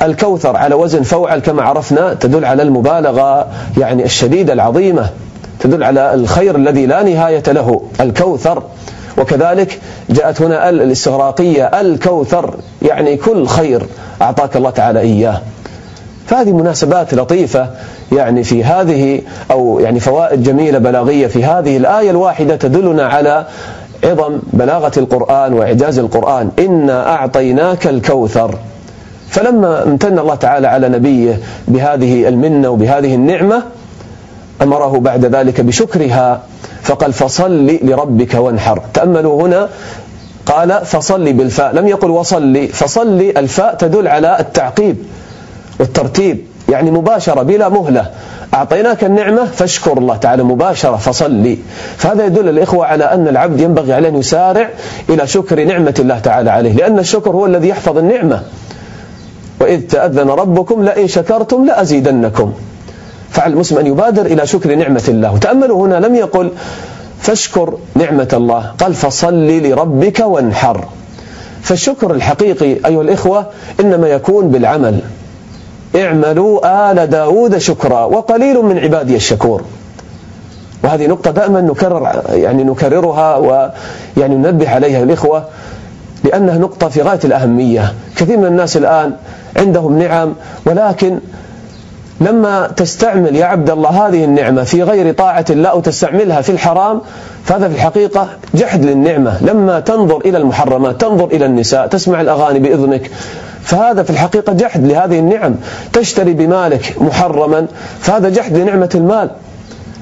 الكوثر 0.02 0.58
على 0.58 0.76
وزن 0.76 1.04
فوعل 1.04 1.40
كما 1.40 1.64
عرفنا 1.64 2.14
تدل 2.14 2.46
على 2.46 2.64
المبالغة 2.64 3.48
يعني 3.78 4.06
الشديدة 4.06 4.54
العظيمة 4.54 5.10
تدل 5.60 5.84
على 5.84 6.14
الخير 6.14 6.56
الذي 6.56 6.86
لا 6.86 7.04
نهاية 7.04 7.44
له 7.48 7.82
الكوثر. 8.02 8.64
وكذلك 9.18 9.80
جاءت 10.10 10.42
هنا 10.42 10.70
الاستغراقية 10.70 11.66
الكوثر 11.66 12.54
يعني 12.82 13.18
كل 13.18 13.48
خير 13.48 13.86
أعطاك 14.22 14.58
الله 14.58 14.70
تعالى 14.70 15.00
إياه. 15.00 15.42
فهذه 16.28 16.52
مناسبات 16.52 17.14
لطيفة 17.14 17.70
يعني 18.12 18.44
في 18.44 18.64
هذه 18.64 19.22
أو 19.52 19.80
يعني 19.80 20.00
فوائد 20.00 20.44
جميلة 20.44 20.78
بلاغية 20.78 21.28
في 21.28 21.44
هذه 21.44 21.78
الآية 21.78 22.10
الواحدة 22.10 22.56
تدلنا 22.56 23.04
على 23.04 23.46
عظم 24.04 24.40
بلاغة 24.54 24.92
القرآن 24.98 25.54
وإعجاز 25.54 26.00
القرآن. 26.00 26.52
إنا 26.60 27.16
أعطيناك 27.16 27.88
الكوثر. 27.88 28.56
فلما 29.30 29.84
امتن 29.84 30.20
الله 30.20 30.36
تعالى 30.36 30.68
على 30.68 30.90
نبيه 30.90 31.40
بهذه 31.68 32.28
المنة 32.28 32.70
وبهذه 32.70 33.16
النعمة 33.16 33.64
أمره 34.62 35.00
بعد 35.00 35.26
ذلك 35.26 35.62
بشكرها 35.62 36.42
فقال 36.82 37.14
فصل 37.14 37.78
لربك 37.84 38.34
وانحر. 38.34 38.82
تأملوا 38.94 39.42
هنا 39.42 39.70
قال 40.46 40.86
فصل 40.86 41.34
بالفاء. 41.34 41.76
لم 41.76 41.88
يقل 41.88 42.10
وصل 42.10 42.68
فصل 42.68 43.34
الفاء 43.38 43.76
تدل 43.76 44.08
على 44.08 44.40
التعقيب 44.40 44.98
والترتيب. 45.80 46.53
يعني 46.70 46.92
مباشرة 46.92 47.42
بلا 47.42 47.70
مهلة. 47.70 48.06
أعطيناك 48.54 49.04
النعمة 49.04 49.46
فاشكر 49.46 49.98
الله. 49.98 50.18
تعالى 50.18 50.44
مباشرة 50.44 50.96
فصلي. 50.96 51.58
فهذا 51.98 52.26
يدل 52.26 52.50
الإخوة 52.50 52.86
على 52.86 53.04
أن 53.04 53.28
العبد 53.28 53.60
ينبغي 53.60 53.94
عليه 53.94 54.10
أن 54.10 54.16
يسارع 54.16 54.70
إلى 55.10 55.28
شكر 55.28 55.64
نعمة 55.64 55.96
الله 56.00 56.20
تعالى 56.20 56.52
عليه 56.52 56.74
لأن 56.74 57.00
الشكر 57.00 57.32
هو 57.32 57.46
الذي 57.46 57.68
يحفظ 57.68 57.98
النعمة. 57.98 58.42
وإذ 59.62 59.82
تأذن 59.82 60.30
ربكم 60.30 60.84
لئن 60.84 61.08
شكرتم 61.08 61.66
لأزيدنكم. 61.66 62.54
فعلى 63.30 63.54
المسلم 63.54 63.78
أن 63.78 63.88
يبادر 63.88 64.26
إلى 64.26 64.48
شكر 64.48 64.76
نعمة 64.76 65.04
الله. 65.08 65.34
وتأملوا 65.34 65.88
هنا 65.88 65.96
لم 65.96 66.16
يقل 66.16 66.52
فاشكر 67.20 67.78
نعمة 67.96 68.30
الله. 68.34 68.72
قال 68.80 68.94
فصل 68.94 69.48
لربك 69.48 70.20
وانحر. 70.20 70.86
فالشكر 71.62 72.12
الحقيقي 72.12 72.78
أيها 72.86 73.02
الإخوة 73.02 73.46
إنما 73.80 74.08
يكون 74.08 74.50
بالعمل. 74.50 75.00
اعملوا 75.96 76.92
آل 76.92 77.08
داود 77.10 77.58
شكرا 77.58 78.06
وقليل 78.06 78.62
من 78.62 78.80
عبادي 78.80 79.16
الشكور. 79.16 79.62
وهذه 80.84 81.08
نقطة 81.08 81.32
دائما 81.32 81.62
نكرر 81.62 82.22
يعني 82.30 82.64
نكررها 82.64 83.38
ويعني 83.38 84.36
ننبه 84.36 84.70
عليها 84.70 85.04
الإخوة 85.04 85.46
لأنها 86.24 86.58
نقطة 86.58 86.90
في 86.90 87.02
غاية 87.02 87.20
الأهمية. 87.26 87.94
كثير 88.16 88.38
من 88.38 88.46
الناس 88.46 88.78
الآن 88.78 89.14
عندهم 89.58 90.00
نعم 90.00 90.34
ولكن 90.66 91.20
لما 92.22 92.68
تستعمل 92.68 93.36
يا 93.36 93.46
عبد 93.46 93.70
الله 93.70 93.90
هذه 94.08 94.24
النعمة 94.24 94.64
في 94.64 94.84
غير 94.84 95.14
طاعة 95.14 95.46
الله 95.50 95.70
أو 95.70 95.80
تستعملها 95.80 96.42
في 96.42 96.50
الحرام 96.50 97.02
فهذا 97.44 97.68
في 97.70 97.76
الحقيقة 97.76 98.28
جحد 98.56 98.86
للنعمة. 98.86 99.38
لما 99.44 99.80
تنظر 99.80 100.18
إلى 100.18 100.38
المحرمات 100.38 101.02
تنظر 101.02 101.26
إلى 101.26 101.46
النساء 101.46 101.88
تسمع 101.88 102.22
الأغاني 102.22 102.60
بإذنك 102.60 103.12
فهذا 103.64 104.04
في 104.04 104.10
الحقيقة 104.10 104.54
جحد 104.54 104.86
لهذه 104.86 105.20
النعم. 105.20 105.56
تشتري 105.94 106.34
بمالك 106.34 106.96
محرما 107.02 107.68
فهذا 108.00 108.30
جحد 108.30 108.58
لنعمة 108.58 108.90
المال. 108.96 109.30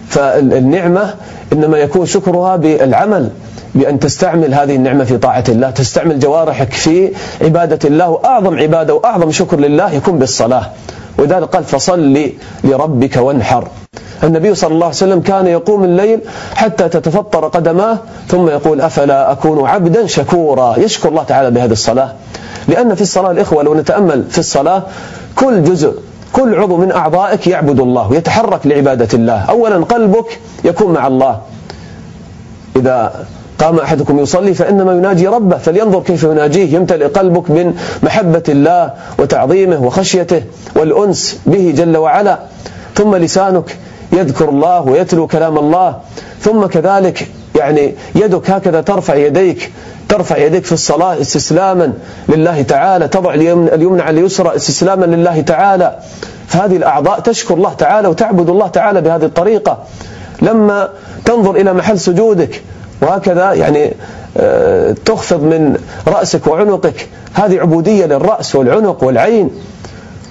فالنعمة 0.10 1.14
إنما 1.54 1.78
يكون 1.78 2.06
شكرها 2.06 2.56
بالعمل 2.56 3.30
بأن 3.76 4.00
تستعمل 4.00 4.54
هذه 4.54 4.76
النعمة 4.76 5.04
في 5.04 5.18
طاعة 5.18 5.44
الله 5.50 5.70
تستعمل 5.70 6.20
جوارحك 6.20 6.74
في 6.74 7.12
عبادة 7.42 7.80
الله. 7.86 8.10
وأعظم 8.10 8.60
عبادة 8.60 8.94
وأعظم 8.96 9.32
شكر 9.32 9.60
لله 9.60 9.94
يكون 9.94 10.20
بالصلاة. 10.20 10.66
ولذلك 11.18 11.44
قال 11.44 11.64
فصل 11.64 12.30
لربك 12.64 13.18
وانحر. 13.18 13.68
النبي 14.24 14.56
صلى 14.56 14.74
الله 14.74 14.86
عليه 14.86 14.96
وسلم 14.96 15.22
كان 15.22 15.48
يقوم 15.48 15.84
الليل 15.84 16.20
حتى 16.56 16.90
تتفطر 16.90 17.48
قدماه 17.48 17.98
ثم 18.28 18.48
يقول 18.48 18.82
أفلا 18.82 19.32
أكون 19.32 19.68
عبدا 19.68 20.08
شكورا؟ 20.08 20.80
يشكر 20.80 21.10
الله 21.10 21.24
تعالى 21.24 21.52
بهذه 21.52 21.72
الصلاة. 21.72 22.14
لأن 22.68 22.96
في 22.96 23.02
الصلاة 23.02 23.32
الإخوة 23.32 23.64
لو 23.64 23.76
نتأمل 23.76 24.24
في 24.30 24.38
الصلاة 24.38 24.84
كل 25.36 25.64
جزء 25.64 25.94
كل 26.34 26.56
عضو 26.56 26.78
من 26.78 26.92
أعضائك 26.92 27.48
يعبد 27.48 27.80
الله 27.80 28.12
ويتحرك 28.12 28.68
لعبادة 28.68 29.08
الله. 29.14 29.40
أولا 29.40 29.76
قلبك 29.76 30.40
يكون 30.66 30.94
مع 30.94 31.08
الله. 31.08 31.40
إذا 32.76 33.26
قام 33.60 33.80
أحدكم 33.80 34.20
يصلي 34.20 34.54
فإنما 34.54 34.94
يناجي 34.94 35.28
ربه 35.28 35.58
فلينظر 35.58 36.00
كيف 36.02 36.24
يناجيه. 36.24 36.76
يمتلئ 36.76 37.08
قلبك 37.08 37.52
من 37.52 37.74
محبة 38.04 38.44
الله 38.50 38.94
وتعظيمه 39.20 39.84
وخشيته 39.84 40.44
والأنس 40.76 41.40
به 41.46 41.74
جل 41.78 41.98
وعلا. 41.98 42.40
ثم 42.96 43.16
لسانك 43.16 43.78
يذكر 44.14 44.50
الله 44.50 44.82
ويتلو 44.82 45.28
كلام 45.28 45.58
الله. 45.58 45.98
ثم 46.42 46.66
كذلك 46.66 47.28
يعني 47.56 47.96
يدك 48.16 48.50
هكذا 48.50 48.82
ترفع 48.82 49.16
يديك. 49.16 49.72
ترفع 50.12 50.38
يديك 50.38 50.66
في 50.66 50.72
الصلاة 50.72 51.22
استسلاما 51.22 51.94
لله 52.30 52.62
تعالى 52.62 53.08
تضع 53.08 53.34
اليمنى 53.34 54.02
على 54.02 54.20
اليسرى 54.20 54.56
استسلاما 54.56 55.06
لله 55.06 55.42
تعالى. 55.42 55.98
فهذه 56.48 56.78
الأعضاء 56.78 57.20
تشكر 57.20 57.54
الله 57.54 57.74
تعالى 57.74 58.08
وتعبد 58.08 58.50
الله 58.50 58.68
تعالى 58.68 59.02
بهذه 59.02 59.26
الطريقة. 59.26 59.78
لما 60.42 60.90
تنظر 61.26 61.56
إلى 61.56 61.74
محل 61.74 62.00
سجودك 62.00 62.62
وهكذا 63.02 63.54
يعني 63.54 63.94
آه، 64.38 64.96
تخفض 65.06 65.44
من 65.44 65.78
رأسك 66.08 66.48
وعنقك 66.48 67.08
هذه 67.34 67.60
عبودية 67.60 68.06
للرأس 68.06 68.56
والعنق 68.56 69.04
والعين. 69.04 69.50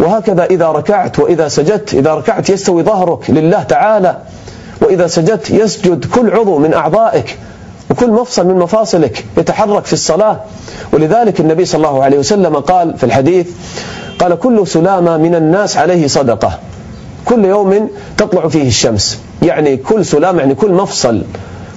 وهكذا 0.01 0.45
إذا 0.45 0.69
ركعت 0.69 1.19
وإذا 1.19 1.49
سجدت 1.49 1.95
إذا 1.95 2.15
ركعت 2.15 2.51
يستوي 2.51 2.83
ظهرك 2.83 3.31
لله 3.31 3.63
تعالى. 3.63 4.17
وإذا 4.81 5.07
سجدت 5.07 5.51
يسجد 5.51 6.05
كل 6.05 6.31
عضو 6.31 6.59
من 6.59 6.75
أعضائك. 6.75 7.39
وكل 7.91 8.11
مفصل 8.11 8.47
من 8.47 8.55
مفاصلك 8.57 9.25
يتحرك 9.39 9.85
في 9.85 9.93
الصلاة. 9.93 10.41
ولذلك 10.93 11.41
النبي 11.41 11.65
صلى 11.65 11.79
الله 11.89 12.05
عليه 12.05 12.19
وسلم 12.19 12.57
قال 12.57 12.99
في 12.99 13.05
الحديث 13.05 13.47
قال 14.19 14.35
كل 14.39 14.67
سلامة 14.67 15.17
من 15.17 15.35
الناس 15.35 15.77
عليه 15.77 16.07
صدقة. 16.07 16.59
كل 17.25 17.45
يوم 17.45 17.91
تطلع 18.17 18.49
فيه 18.49 18.69
الشمس. 18.69 19.19
يعني 19.43 19.77
كل 19.77 20.05
سلامة 20.05 20.39
يعني 20.41 20.55
كل 20.55 20.71
مفصل 20.73 21.23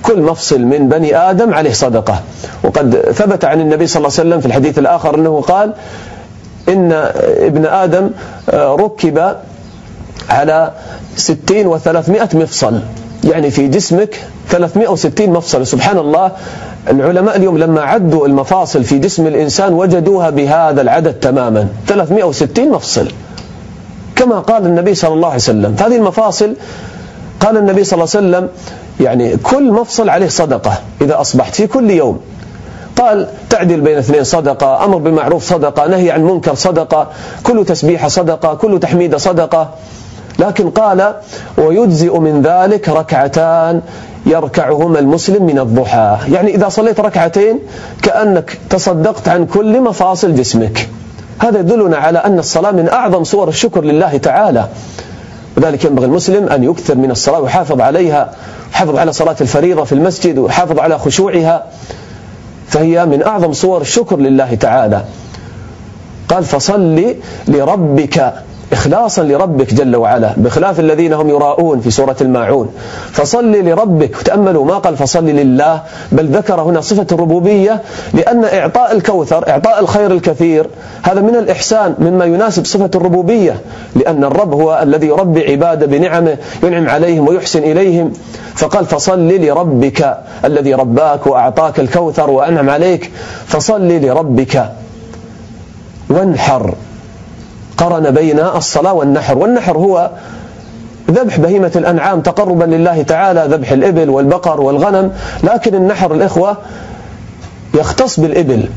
كل 0.04 0.22
مفصل 0.22 0.62
من 0.62 0.90
بني 0.90 1.16
آدم 1.18 1.54
عليه 1.54 1.74
صدقة. 1.74 2.22
وقد 2.64 2.96
ثبت 3.16 3.46
عن 3.46 3.62
النبي 3.62 3.88
صلى 3.88 3.98
الله 4.00 4.20
عليه 4.20 4.30
وسلم 4.30 4.40
في 4.40 4.46
الحديث 4.46 4.80
الآخر 4.80 5.16
أنه 5.16 5.42
قال 5.42 5.74
إن 6.70 6.92
ابن 7.38 7.66
آدم 7.66 8.10
آه، 8.50 8.76
ركب 8.76 9.36
على 10.30 10.72
ستين 11.16 11.68
وثلاثمائة 11.68 12.30
مفصل. 12.34 12.80
يعني 13.24 13.52
في 13.52 13.68
جسمك 13.68 14.20
360 14.50 15.30
مفصل. 15.30 15.68
سبحان 15.68 15.98
الله 15.98 16.32
العلماء 16.90 17.36
اليوم 17.36 17.58
لما 17.58 17.82
عدوا 17.82 18.28
المفاصل 18.28 18.84
في 18.84 19.00
جسم 19.00 19.28
الإنسان 19.28 19.74
وجدوها 19.74 20.30
بهذا 20.30 20.82
العدد 20.82 21.14
تماما. 21.14 21.68
360 21.88 22.72
مفصل. 22.72 23.08
كما 24.16 24.40
قال 24.40 24.66
النبي 24.66 24.96
صلى 24.96 25.14
الله 25.14 25.28
عليه 25.28 25.36
وسلم. 25.38 25.76
فهذه 25.76 25.96
المفاصل 25.96 26.56
قال 27.40 27.58
النبي 27.58 27.84
صلى 27.84 27.94
الله 27.94 28.10
عليه 28.16 28.28
وسلم 28.28 28.50
يعني 29.00 29.38
كل 29.38 29.72
مفصل 29.72 30.10
عليه 30.10 30.28
صدقة 30.28 30.74
إذا 31.02 31.22
أصبحت 31.22 31.56
في 31.56 31.68
كل 31.68 31.92
يوم. 31.92 32.20
قال 32.96 33.28
تعدل 33.50 33.82
بين 33.82 33.98
اثنين 33.98 34.24
صدقة 34.24 34.86
أمر 34.86 34.98
بالمعروف 34.98 35.44
صدقة 35.44 35.88
نهي 35.88 36.12
عن 36.12 36.24
منكر 36.24 36.56
صدقة 36.56 37.08
كل 37.44 37.66
تسبيحة 37.66 38.08
صدقة 38.08 38.54
كل 38.54 38.80
تحميد 38.80 39.16
صدقة. 39.16 39.70
لكن 40.44 40.70
قال 40.70 41.14
ويجزئ 41.58 42.20
من 42.20 42.42
ذلك 42.42 42.90
ركعتان 42.90 43.82
يركعهما 44.26 45.00
المسلم 45.00 45.46
من 45.46 45.60
الضحى. 45.60 46.18
يعني 46.32 46.56
إذا 46.56 46.70
صليت 46.70 47.00
ركعتين 47.00 47.60
كأنك 48.02 48.58
تصدقت 48.70 49.30
عن 49.30 49.46
كل 49.46 49.82
مفاصل 49.82 50.36
جسمك. 50.36 50.90
هذا 51.40 51.60
يدلنا 51.60 51.98
على 51.98 52.20
أن 52.20 52.40
الصلاة 52.40 52.72
من 52.72 52.90
أعظم 52.90 53.24
صور 53.24 53.48
الشكر 53.48 53.84
لله 53.84 54.18
تعالى. 54.18 54.68
وذلك 55.58 55.86
ينبغي 55.86 56.06
المسلم 56.06 56.48
أن 56.48 56.64
يكثر 56.64 56.96
من 56.96 57.12
الصلاة 57.12 57.40
ويحافظ 57.40 57.82
عليها 57.82 58.32
حافظ 58.72 58.96
على 58.98 59.14
صلاة 59.14 59.36
الفريضة 59.42 59.84
في 59.84 59.94
المسجد 59.94 60.38
وحافظ 60.38 60.80
على 60.80 61.00
خشوعها. 61.00 61.64
فهي 62.68 63.06
من 63.06 63.24
أعظم 63.24 63.54
صور 63.54 63.82
الشكر 63.82 64.18
لله 64.18 64.56
تعالى. 64.56 65.04
قال 66.30 66.44
فصل 66.44 67.16
لربك 67.48 68.34
إخلاصا 68.74 69.24
لربك 69.24 69.74
جل 69.74 69.96
وعلا 69.96 70.34
بخلاف 70.38 70.80
الذين 70.80 71.14
هم 71.14 71.30
يراءون 71.30 71.80
في 71.80 71.92
سورة 71.92 72.16
الماعون. 72.22 72.70
فصل 73.12 73.52
لربك 73.52 74.16
وتأملوا 74.20 74.66
ما 74.66 74.78
قال 74.78 74.98
فصل 74.98 75.26
لله 75.26 75.82
بل 76.12 76.26
ذكر 76.26 76.62
هنا 76.62 76.82
صفة 76.82 77.08
الربوبية 77.12 77.82
لأن 78.14 78.46
إعطاء 78.46 78.92
الكوثر 78.92 79.50
إعطاء 79.50 79.80
الخير 79.80 80.12
الكثير 80.12 80.68
هذا 81.04 81.22
من 81.22 81.36
الإحسان 81.36 81.96
مما 82.00 82.26
يناسب 82.26 82.66
صفة 82.66 82.90
الربوبية 82.96 83.56
لأن 83.96 84.24
الرب 84.24 84.54
هو 84.54 84.80
الذي 84.84 85.08
يربي 85.08 85.52
عباده 85.52 85.86
بنعمه 85.86 86.38
ينعم 86.64 86.90
عليهم 86.90 87.28
ويحسن 87.28 87.64
إليهم. 87.64 88.14
فقال 88.56 88.86
فصل 88.86 89.28
لربك 89.28 90.18
الذي 90.46 90.74
رباك 90.74 91.28
وأعطاك 91.28 91.80
الكوثر 91.80 92.30
وأنعم 92.30 92.70
عليك. 92.70 93.12
فصل 93.48 93.88
لربك 93.88 94.70
وانحر. 96.10 96.74
قرن 97.78 98.12
بين 98.12 98.40
الصلاة 98.40 98.94
والنحر. 98.94 99.38
والنحر 99.38 99.78
هو 99.78 100.10
ذبح 101.12 101.40
بهيمة 101.40 101.72
الأنعام 101.76 102.22
تقربا 102.22 102.64
لله 102.64 103.02
تعالى 103.02 103.48
ذبح 103.50 103.72
الإبل 103.72 104.10
والبقر 104.10 104.62
والغنم. 104.62 105.12
لكن 105.44 105.76
النحر 105.76 106.14
الإخوة 106.14 106.58
يختص 107.74 108.20
بالإبل 108.20 108.70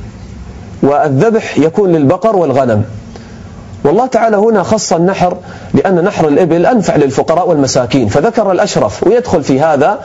والذبح 0.82 1.59
يكون 1.59 1.92
للبقر 1.92 2.37
والغنم. 2.37 2.85
والله 3.85 4.06
تعالى 4.06 4.37
هنا 4.37 4.62
خص 4.62 4.92
النحر 4.92 5.37
لأن 5.74 6.04
نحر 6.04 6.28
الإبل 6.28 6.66
أنفع 6.66 6.96
للفقراء 6.96 7.48
والمساكين. 7.48 8.09
فذكر 8.09 8.52
الأشرف 8.52 9.06
ويدخل 9.06 9.42
في 9.42 9.61
هذا 9.61 9.98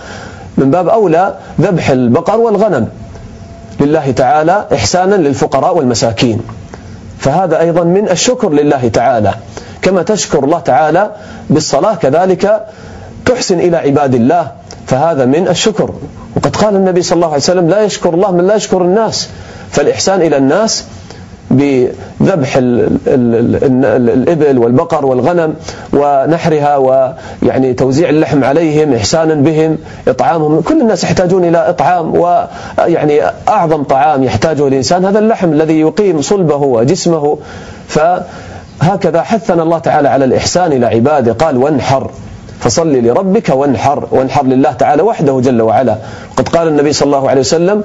من 0.58 0.72
باب 0.72 0.90
أولى 0.90 1.34
ذبح 1.62 1.90
البقر 1.90 2.40
والغنم. 2.40 2.88
لله 3.80 4.12
تعالى 4.12 4.66
إحسانا 4.74 5.16
للفقراء 5.16 5.78
والمساكين. 5.78 6.42
فهذا 7.22 7.60
أيضا 7.60 7.84
من 7.84 8.10
الشكر 8.10 8.50
لله 8.50 8.88
تعالى. 8.88 9.34
كما 9.82 10.04
تشكر 10.04 10.44
الله 10.44 10.60
تعالى 10.60 11.12
بالصلاة 11.50 11.96
كذلك 11.96 12.66
تحسن 13.26 13.60
إلى 13.60 13.78
عباد 13.78 14.14
الله 14.16 14.52
فهذا 14.88 15.26
من 15.26 15.48
الشكر. 15.48 15.90
وقد 16.36 16.56
قال 16.56 16.76
النبي 16.76 17.02
صلى 17.02 17.16
الله 17.16 17.28
عليه 17.28 17.38
وسلم 17.38 17.70
لا 17.70 17.82
يشكر 17.82 18.14
الله 18.14 18.32
من 18.32 18.48
لا 18.48 18.56
يشكر 18.56 18.82
الناس 18.82 19.30
فالإحسان 19.72 20.22
إلى 20.22 20.38
الناس 20.38 20.86
بذبح 21.52 22.54
الإبل 23.08 24.58
والبقر 24.58 25.06
والغنم 25.06 25.54
ونحرها 25.94 26.78
ويعني 26.78 27.74
توزيع 27.74 28.10
اللحم 28.10 28.44
عليهم 28.44 28.94
إحسانا 28.94 29.34
بهم 29.34 29.78
إطعامهم. 30.08 30.62
كل 30.62 30.82
الناس 30.82 31.04
يحتاجون 31.04 31.46
إلى 31.46 31.70
إطعام 31.70 32.14
ويعني 32.16 33.22
أعظم 33.48 33.84
طعام 33.84 34.24
يحتاجه 34.24 34.68
الإنسان 34.68 35.06
هذا 35.06 35.20
اللحم 35.20 35.52
الذي 35.52 35.80
يقيم 35.80 36.22
صلبه 36.22 36.56
وجسمه. 36.56 37.38
فهكذا 37.88 39.22
حثنا 39.22 39.64
الله 39.64 39.78
تعالى 39.78 40.10
على 40.10 40.26
الإحسان 40.26 40.72
إلى 40.72 40.86
عباده. 40.86 41.34
قال 41.34 41.58
وانحر. 41.58 42.12
فصل 42.60 42.94
لربك 42.94 43.50
وانحر. 43.50 44.08
وانحر 44.12 44.46
لله 44.46 44.72
تعالى 44.72 45.02
وحده 45.02 45.40
جل 45.40 45.62
وعلا. 45.62 45.96
وقد 46.32 46.50
قال 46.50 46.68
النبي 46.68 46.94
صلى 46.94 47.06
الله 47.06 47.30
عليه 47.30 47.42
وسلم 47.42 47.84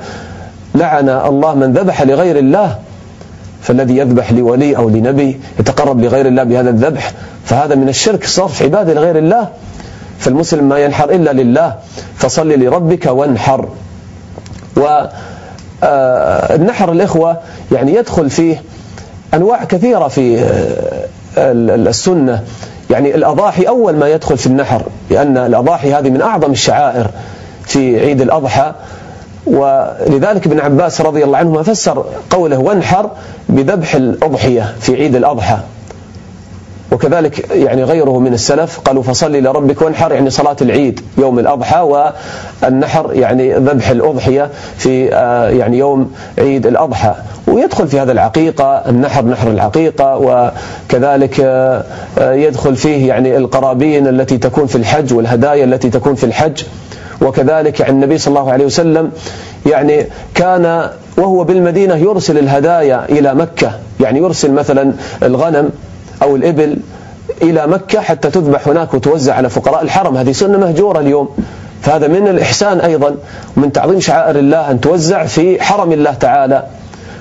لعن 0.74 1.08
الله 1.08 1.54
من 1.54 1.72
ذبح 1.72 2.02
لغير 2.02 2.38
الله 2.38 2.76
فالذي 3.66 3.96
يذبح 3.96 4.32
لولي 4.32 4.76
أو 4.76 4.88
لنبي 4.88 5.40
يتقرب 5.60 6.00
لغير 6.00 6.26
الله 6.26 6.42
بهذا 6.42 6.70
الذبح 6.70 7.12
فهذا 7.44 7.74
من 7.74 7.88
الشرك 7.88 8.26
صرف 8.26 8.62
عبادة 8.62 8.94
لغير 8.94 9.18
الله. 9.18 9.48
فالمسلم 10.18 10.68
ما 10.68 10.78
ينحر 10.78 11.10
إلا 11.10 11.32
لله 11.32 11.74
فصل 12.16 12.48
لربك 12.48 13.06
وانحر. 13.06 13.68
والنحر 15.82 16.92
الإخوة 16.92 17.36
يعني 17.72 17.94
يدخل 17.94 18.30
فيه 18.30 18.62
أنواع 19.34 19.64
كثيرة 19.64 20.08
في 20.08 20.46
السنة. 21.38 22.42
يعني 22.90 23.14
الأضاحي 23.14 23.62
أول 23.62 23.96
ما 23.96 24.08
يدخل 24.08 24.38
في 24.38 24.46
النحر 24.46 24.82
لأن 25.10 25.36
الأضاحي 25.36 25.92
هذه 25.94 26.10
من 26.10 26.22
أعظم 26.22 26.50
الشعائر 26.50 27.06
في 27.64 28.00
عيد 28.00 28.20
الأضحى. 28.20 28.74
ولذلك 29.46 30.46
ابن 30.46 30.60
عباس 30.60 31.00
رضي 31.00 31.24
الله 31.24 31.38
عنهما 31.38 31.62
فسر 31.62 32.04
قوله 32.30 32.58
وانحر 32.58 33.10
بذبح 33.48 33.94
الأضحية 33.94 34.74
في 34.80 34.94
عيد 34.94 35.14
الأضحى. 35.14 35.58
وكذلك 36.92 37.50
يعني 37.50 37.84
غيره 37.84 38.18
من 38.18 38.34
السلف 38.34 38.80
قالوا 38.80 39.02
فصل 39.02 39.36
لربك 39.36 39.82
وانحر 39.82 40.12
يعني 40.12 40.30
صلاة 40.30 40.56
العيد 40.62 41.00
يوم 41.18 41.38
الأضحى 41.38 41.80
والنحر 42.62 43.10
يعني 43.12 43.54
ذبح 43.54 43.90
الأضحية 43.90 44.50
في 44.78 45.14
آه، 45.14 45.48
يعني 45.48 45.78
يوم 45.78 46.12
عيد 46.38 46.66
الأضحى. 46.66 47.14
ويدخل 47.46 47.88
في 47.88 48.00
هذا 48.00 48.12
العقيقة 48.12 48.82
النحر 48.88 49.24
نحر 49.24 49.48
العقيقة 49.48 50.16
وكذلك 50.16 51.40
آه، 51.40 51.84
آه، 52.18 52.32
يدخل 52.32 52.76
فيه 52.76 53.08
يعني 53.08 53.36
القرابين 53.36 54.06
التي 54.06 54.38
تكون 54.38 54.66
في 54.66 54.76
الحج 54.76 55.14
والهدايا 55.14 55.64
التي 55.64 55.90
تكون 55.90 56.14
في 56.14 56.24
الحج. 56.24 56.62
وكذلك 57.22 57.82
عن 57.82 57.90
النبي 57.90 58.18
صلى 58.18 58.38
الله 58.38 58.52
عليه 58.52 58.64
وسلم 58.64 59.12
يعني 59.66 60.06
كان 60.34 60.90
وهو 61.16 61.44
بالمدينة 61.44 61.96
يرسل 61.96 62.38
الهدايا 62.38 63.04
إلى 63.08 63.34
مكة 63.34 63.72
يعني 64.00 64.18
يرسل 64.18 64.52
مثلا 64.52 64.92
الغنم 65.22 65.70
أو 66.22 66.36
الإبل 66.36 66.76
إلى 67.42 67.66
مكة 67.66 68.00
حتى 68.00 68.30
تذبح 68.30 68.68
هناك 68.68 68.94
وتوزع 68.94 69.34
على 69.34 69.50
فقراء 69.50 69.82
الحرم. 69.82 70.16
هذه 70.16 70.32
سنة 70.32 70.58
مهجورة 70.58 71.00
اليوم. 71.00 71.28
فهذا 71.82 72.08
من 72.08 72.28
الإحسان 72.28 72.80
أيضا 72.80 73.16
ومن 73.56 73.72
تعظيم 73.72 74.00
شعائر 74.00 74.38
الله 74.38 74.70
أن 74.70 74.80
توزع 74.80 75.26
في 75.26 75.62
حرم 75.62 75.92
الله 75.92 76.12
تعالى. 76.12 76.66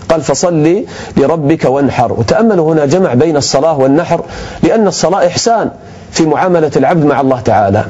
قال 0.10 0.22
فصل 0.22 0.84
لربك 1.18 1.66
وانحر. 1.66 2.14
وتأملوا 2.14 2.74
هنا 2.74 2.86
جمع 2.86 3.14
بين 3.14 3.38
الصلاة 3.38 3.80
والنحر 3.80 4.24
لأن 4.64 4.88
الصلاة 4.88 5.28
إحسان 5.28 5.72
في 6.12 6.26
معاملة 6.26 6.72
العبد 6.76 7.06
مع 7.06 7.22
الله 7.22 7.40
تعالى. 7.40 7.86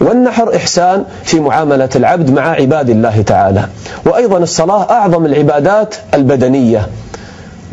والنحر 0.00 0.56
إحسان 0.56 1.04
في 1.24 1.40
معاملة 1.40 1.88
العبد 1.96 2.30
مع 2.30 2.42
عباد 2.50 2.90
الله 2.90 3.22
تعالى. 3.22 3.64
وأيضا 4.06 4.38
الصلاة 4.38 4.90
أعظم 4.90 5.26
العبادات 5.26 5.94
البدنية 6.14 6.88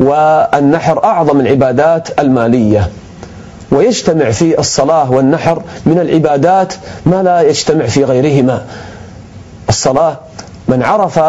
والنحر 0.00 1.04
أعظم 1.04 1.40
العبادات 1.40 2.20
المالية. 2.20 2.88
ويجتمع 3.70 4.30
في 4.30 4.58
الصلاة 4.58 5.12
والنحر 5.12 5.62
من 5.86 5.98
العبادات 5.98 6.74
ما 7.06 7.22
لا 7.22 7.40
يجتمع 7.40 7.86
في 7.86 8.04
غيرهما. 8.04 8.62
الصلاة 9.68 10.16
من 10.68 10.82
عرف 10.82 11.20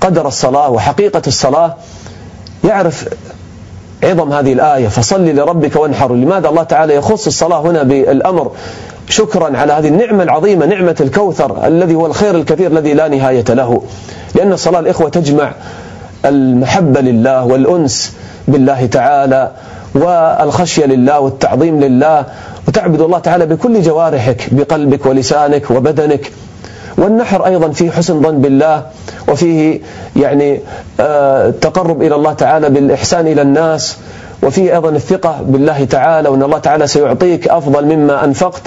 قدر 0.00 0.28
الصلاة 0.28 0.70
وحقيقة 0.70 1.22
الصلاة 1.26 1.76
يعرف 2.64 3.08
عظم 4.04 4.32
هذه 4.32 4.52
الآية. 4.52 4.88
فصل 4.88 5.24
لربك 5.24 5.76
وانحر. 5.76 6.14
لماذا 6.14 6.48
الله 6.48 6.62
تعالى 6.62 6.94
يخص 6.94 7.26
الصلاة 7.26 7.60
هنا 7.60 7.82
بالأمر 7.82 8.52
شكرا 9.08 9.58
على 9.58 9.72
هذه 9.72 9.88
النعمة 9.88 10.22
العظيمة 10.22 10.66
نعمة 10.66 10.96
الكوثر 11.00 11.66
الذي 11.66 11.94
هو 11.94 12.06
الخير 12.06 12.34
الكثير 12.34 12.70
الذي 12.70 12.94
لا 12.94 13.08
نهاية 13.08 13.44
له. 13.48 13.82
لأن 14.34 14.52
الصلاة 14.52 14.80
الإخوة 14.80 15.08
تجمع 15.08 15.52
المحبة 16.24 17.00
لله 17.00 17.44
والأنس 17.44 18.12
بالله 18.48 18.86
تعالى 18.86 19.50
والخشية 19.94 20.86
لله 20.86 21.20
والتعظيم 21.20 21.80
لله. 21.80 22.24
وتعبد 22.68 23.00
الله 23.00 23.18
تعالى 23.18 23.46
بكل 23.46 23.82
جوارحك 23.82 24.54
بقلبك 24.54 25.06
ولسانك 25.06 25.70
وبدنك. 25.70 26.32
والنحر 26.98 27.46
أيضا 27.46 27.70
فيه 27.70 27.90
حسن 27.90 28.22
ظن 28.22 28.40
بالله 28.40 28.82
وفيه 29.28 29.80
يعني 30.16 30.60
آه 31.00 31.50
تقرب 31.50 32.02
إلى 32.02 32.14
الله 32.14 32.32
تعالى 32.32 32.70
بالإحسان 32.70 33.26
إلى 33.26 33.42
الناس. 33.42 33.96
وفيه 34.42 34.74
أيضا 34.74 34.88
الثقة 34.88 35.40
بالله 35.42 35.84
تعالى 35.84 36.28
وأن 36.28 36.42
الله 36.42 36.58
تعالى 36.58 36.86
سيعطيك 36.86 37.48
أفضل 37.48 37.84
مما 37.96 38.24
أنفقت. 38.24 38.62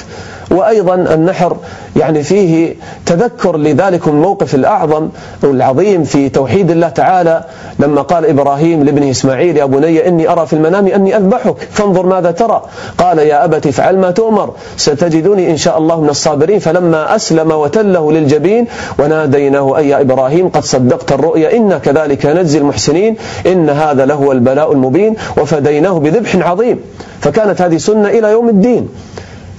وأيضا 0.52 0.96
النحر 0.96 1.58
يعني 1.96 2.24
فيه 2.24 2.76
تذكر 3.06 3.58
لذلك 3.58 4.08
الموقف 4.08 4.56
الأعظم 4.56 5.10
والعظيم 5.44 6.04
في 6.04 6.30
توحيد 6.30 6.72
الله 6.72 6.90
تعالى 6.90 7.44
لما 7.80 8.02
قال 8.02 8.26
إبراهيم 8.26 8.84
لابنه 8.84 9.12
إسماعيل 9.12 9.58
يا 9.58 9.66
بني 9.66 10.08
إني 10.08 10.32
أرى 10.32 10.46
في 10.46 10.54
المنام 10.54 10.88
أني 10.88 11.18
أذبحك 11.18 11.56
فانظر 11.72 12.06
ماذا 12.06 12.32
ترى. 12.32 12.62
قال 12.98 13.20
يا 13.20 13.46
أبت 13.46 13.68
افعل 13.68 13.98
ما 13.98 14.12
تؤمر 14.12 14.54
ستجدني 14.78 15.52
إن 15.52 15.58
شاء 15.58 15.78
الله 15.78 16.02
من 16.02 16.10
الصابرين. 16.10 16.60
فلما 16.60 17.16
أسلم 17.16 17.52
وتله 17.52 18.12
للجبين 18.12 18.66
وناديناه 19.00 19.78
أي 19.78 19.90
يا 19.90 20.02
إبراهيم 20.02 20.50
قد 20.50 20.64
صدقت 20.64 21.12
الرؤيا 21.12 21.58
إنا 21.58 21.78
كذلك 21.78 22.26
نجزي 22.26 22.58
المحسنين 22.58 23.16
إن 23.46 23.70
هذا 23.70 24.06
لهو 24.06 24.32
البلاء 24.32 24.72
المبين. 24.72 25.16
وفديناه 25.38 26.00
بذبح 26.00 26.36
عظيم. 26.36 26.80
فكانت 27.22 27.62
هذه 27.62 27.78
سنة 27.78 28.10
إلى 28.10 28.32
يوم 28.32 28.50
الدين. 28.50 28.90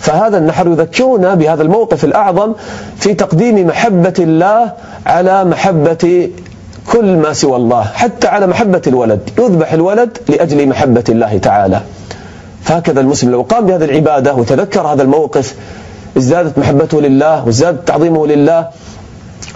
فهذا 0.07 0.39
النحر 0.39 0.69
يذكرنا 0.69 1.35
بهذا 1.35 1.63
الموقف 1.63 2.05
الأعظم 2.05 2.53
في 2.97 3.15
تقديم 3.15 3.67
محبة 3.67 4.15
الله 4.19 4.73
على 5.07 5.45
محبة 5.45 6.31
كل 6.93 7.17
ما 7.17 7.33
سوى 7.33 7.57
الله 7.57 7.83
حتى 7.83 8.29
على 8.29 8.47
محبة 8.47 8.83
الولد 8.87 9.21
يذبح 9.39 9.73
الولد 9.73 10.19
لأجل 10.29 10.69
محبة 10.69 11.05
الله 11.09 11.39
تعالى. 11.39 11.81
فهكذا 12.63 13.01
المسلم 13.01 13.31
لو 13.31 13.43
قام 13.43 13.67
بهذه 13.67 13.85
العبادة 13.85 14.35
وتذكر 14.35 14.81
هذا 14.81 15.03
الموقف 15.03 15.55
ازدادت 16.17 16.59
محبته 16.59 17.01
لله 17.01 17.47
وازداد 17.47 17.77
تعظيمه 17.85 18.27
لله 18.27 18.69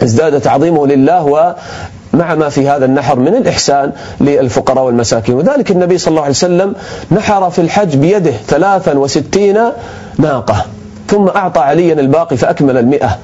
ازداد 0.02 0.40
تعظيمه 0.40 0.86
لله 0.86 1.24
ومع 1.24 2.34
ما 2.34 2.48
في 2.48 2.68
هذا 2.68 2.84
النحر 2.84 3.18
من 3.18 3.34
الإحسان 3.34 3.92
للفقراء 4.20 4.84
والمساكين. 4.84 5.34
وذلك 5.34 5.70
النبي 5.70 5.98
صلى 5.98 6.10
الله 6.10 6.22
عليه 6.22 6.30
وسلم 6.30 6.74
نحر 7.10 7.50
في 7.50 7.60
الحج 7.60 7.96
بيده 7.96 8.32
63 8.48 9.72
ناقة. 10.20 10.64
ثم 11.09 11.28
أعطى 11.28 11.61
عليا 11.61 11.94
الباقي 11.94 12.37
فأكمل 12.37 12.78
المئة. 12.78 13.18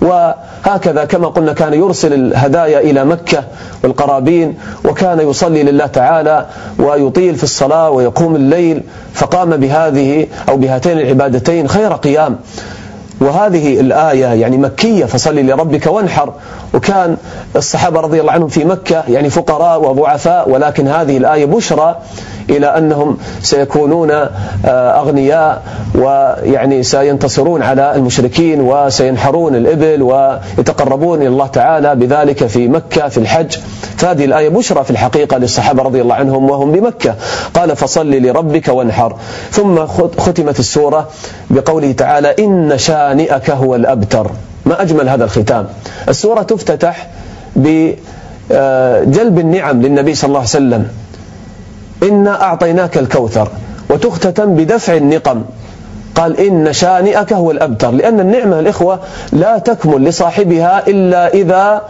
وهكذا 0.00 1.04
كما 1.04 1.28
قلنا 1.28 1.52
كان 1.52 1.74
يرسل 1.74 2.12
الهدايا 2.12 2.80
إلى 2.80 3.04
مكة 3.04 3.44
والقرابين 3.84 4.54
وكان 4.84 5.28
يصلي 5.30 5.62
لله 5.62 5.86
تعالى 5.86 6.46
ويطيل 6.78 7.36
في 7.36 7.42
الصلاة 7.42 7.90
ويقوم 7.90 8.36
الليل 8.36 8.82
فقام 9.14 9.56
بهذه 9.56 10.26
أو 10.48 10.56
بهاتين 10.56 10.98
العبادتين 10.98 11.68
خير 11.68 11.92
قيام. 11.92 12.36
وهذه 13.20 13.80
الآية 13.80 14.26
يعني 14.26 14.56
مكية 14.56 15.04
فصل 15.04 15.36
لربك 15.36 15.86
وانحر. 15.86 16.32
وكان 16.74 17.16
الصحابة 17.56 18.00
رضي 18.00 18.20
الله 18.20 18.32
عنهم 18.32 18.48
في 18.48 18.64
مكة 18.64 19.04
يعني 19.08 19.30
فقراء 19.30 19.82
وضعفاء 19.82 20.50
ولكن 20.50 20.88
هذه 20.88 21.16
الآية 21.16 21.44
بشرى 21.44 21.96
إلى 22.50 22.66
أنهم 22.66 23.18
سيكونون 23.42 24.10
آه، 24.10 24.30
أغنياء 25.00 25.62
ويعني 25.94 26.82
سينتصرون 26.82 27.62
على 27.62 27.94
المشركين 27.94 28.60
وسينحرون 28.60 29.54
الإبل 29.54 30.02
ويتقربون 30.02 31.18
إلى 31.18 31.28
الله 31.28 31.46
تعالى 31.46 31.94
بذلك 31.94 32.46
في 32.46 32.68
مكة 32.68 33.08
في 33.08 33.18
الحج. 33.18 33.56
فهذه 33.96 34.24
الآية 34.24 34.48
بشرى 34.48 34.84
في 34.84 34.90
الحقيقة 34.90 35.38
للصحابة 35.38 35.82
رضي 35.82 36.00
الله 36.00 36.14
عنهم 36.14 36.50
وهم 36.50 36.72
بمكة. 36.72 37.14
قال 37.54 37.76
فصل 37.76 38.10
لربك 38.10 38.68
وانحر. 38.68 39.16
ثم 39.50 39.86
ختمت 40.18 40.58
السورة 40.58 41.08
بقوله 41.50 41.92
تعالى 41.92 42.34
إن 42.38 42.78
شانئك 42.78 43.50
هو 43.50 43.74
الأبتر. 43.74 44.30
ما 44.66 44.82
أجمل 44.82 45.08
هذا 45.08 45.24
الختام. 45.24 45.66
السورة 46.08 46.42
تفتتح 46.42 47.08
بجلب 47.56 49.38
النعم 49.38 49.82
للنبي 49.82 50.14
صلى 50.14 50.28
الله 50.28 50.38
عليه 50.38 50.48
وسلم. 50.48 50.88
إنا 52.02 52.42
أعطيناك 52.42 52.98
الكوثر 52.98 53.48
وتختتم 53.90 54.54
بدفع 54.54 54.96
النقم. 54.96 55.42
قال 56.14 56.40
إن 56.40 56.72
شانئك 56.72 57.32
هو 57.32 57.50
الأبتر. 57.50 57.90
لأن 57.90 58.20
النعمة 58.20 58.58
الإخوة 58.58 59.00
لا 59.32 59.58
تكمل 59.58 60.04
لصاحبها 60.04 60.88
إلا 60.88 61.34
إذا 61.34 61.82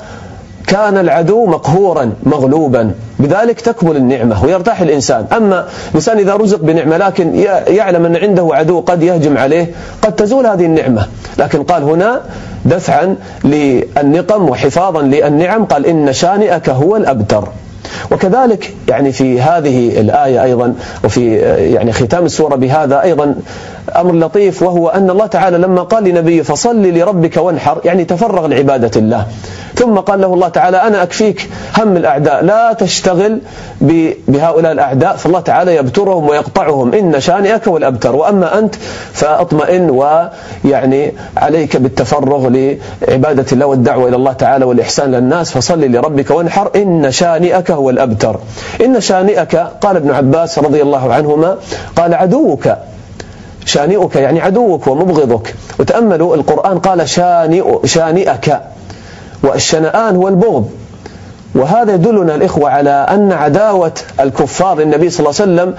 كان 0.66 0.98
العدو 0.98 1.46
مقهورا 1.46 2.12
مغلوبا. 2.22 2.94
بذلك 3.18 3.60
تكمل 3.60 3.96
النعمة 3.96 4.44
ويرتاح 4.44 4.80
الإنسان. 4.80 5.26
أما 5.36 5.66
الإنسان 5.90 6.18
إذا 6.18 6.34
رزق 6.34 6.58
بنعمة 6.58 6.96
لكن 6.96 7.34
يعلم 7.66 8.06
أن 8.06 8.16
عنده 8.16 8.48
عدو 8.52 8.80
قد 8.80 9.02
يهجم 9.02 9.38
عليه 9.38 9.70
قد 10.02 10.14
تزول 10.16 10.46
هذه 10.46 10.64
النعمة. 10.64 11.06
لكن 11.38 11.62
قال 11.62 11.82
هنا 11.82 12.20
دفعا 12.64 13.16
للنقم 13.44 14.48
وحفاظا 14.48 15.02
للنعم. 15.02 15.64
قال 15.64 15.86
إن 15.86 16.12
شانئك 16.12 16.68
هو 16.70 16.96
الأبتر. 16.96 17.48
وكذلك 18.10 18.74
يعني 18.88 19.12
في 19.12 19.40
هذه 19.40 20.00
الآية 20.00 20.42
أيضا 20.42 20.74
وفي 21.04 21.36
يعني 21.74 21.92
ختام 21.92 22.24
السورة 22.24 22.56
بهذا 22.56 23.02
أيضا 23.02 23.34
أمر 23.96 24.14
لطيف 24.14 24.62
وهو 24.62 24.88
أن 24.88 25.10
الله 25.10 25.26
تعالى 25.26 25.58
لما 25.58 25.82
قال 25.82 26.04
لنبيه 26.04 26.42
فصل 26.42 26.82
لربك 26.82 27.36
وانحر 27.36 27.80
يعني 27.84 28.04
تفرغ 28.04 28.46
لعبادة 28.46 28.90
الله. 28.96 29.26
ثم 29.74 29.98
قال 29.98 30.20
له 30.20 30.34
الله 30.34 30.48
تعالى 30.48 30.76
أنا 30.76 31.02
أكفيك 31.02 31.48
هم 31.78 31.96
الأعداء. 31.96 32.44
لا 32.44 32.72
تشتغل 32.72 33.40
بهؤلاء 34.28 34.72
الأعداء. 34.72 35.16
فالله 35.16 35.40
تعالى 35.40 35.76
يبترهم 35.76 36.28
ويقطعهم. 36.28 36.94
إن 36.94 37.20
شانئك 37.20 37.66
والأبتر 37.66 38.16
وأما 38.16 38.58
أنت 38.58 38.74
فأطمئن 39.12 39.90
ويعني 39.90 41.14
عليك 41.36 41.76
بالتفرغ 41.76 42.48
لعبادة 42.48 43.46
الله 43.52 43.66
والدعوة 43.66 44.08
إلى 44.08 44.16
الله 44.16 44.32
تعالى 44.32 44.64
والإحسان 44.64 45.10
للناس 45.10 45.50
فصل 45.50 45.80
لربك 45.80 46.30
وانحر. 46.30 46.70
إن 46.76 47.10
شانئك 47.10 47.70
هو 47.70 47.90
الأبتر. 47.90 48.40
إن 48.84 49.00
شانئك 49.00 49.56
قال 49.56 49.96
ابن 49.96 50.10
عباس 50.10 50.58
رضي 50.58 50.82
الله 50.82 51.14
عنهما 51.14 51.56
قال 51.96 52.14
عدوك. 52.14 52.68
شانئك 53.64 54.16
يعني 54.16 54.40
عدوك 54.40 54.86
ومبغضك. 54.86 55.54
وتأملوا 55.78 56.36
القرآن 56.36 56.78
قال 56.78 57.08
شانئ 57.08 57.86
شانئك. 57.86 58.60
والشنآن 59.42 60.16
هو 60.16 60.28
البغض 60.28 60.70
وهذا 61.54 61.94
يدلنا 61.94 62.34
الإخوة 62.34 62.70
على 62.70 62.90
أن 62.90 63.32
عداوة 63.32 63.92
الكفار 64.20 64.78
للنبي 64.78 65.10
صلى 65.10 65.20
الله 65.20 65.40
عليه 65.40 65.52
وسلم 65.52 65.74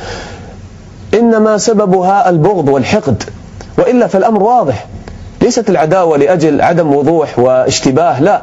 إنما 1.13 1.58
سببها 1.58 2.30
البغض 2.30 2.69
والحقد 2.69 3.23
وإلا 3.78 4.08
فالأمر 4.08 4.43
واضح. 4.43 4.86
ليست 5.41 5.69
العداوة 5.69 6.17
لأجل 6.17 6.62
عدم 6.62 6.95
وضوح 6.95 7.39
واشتباه 7.39 8.21
لا. 8.21 8.41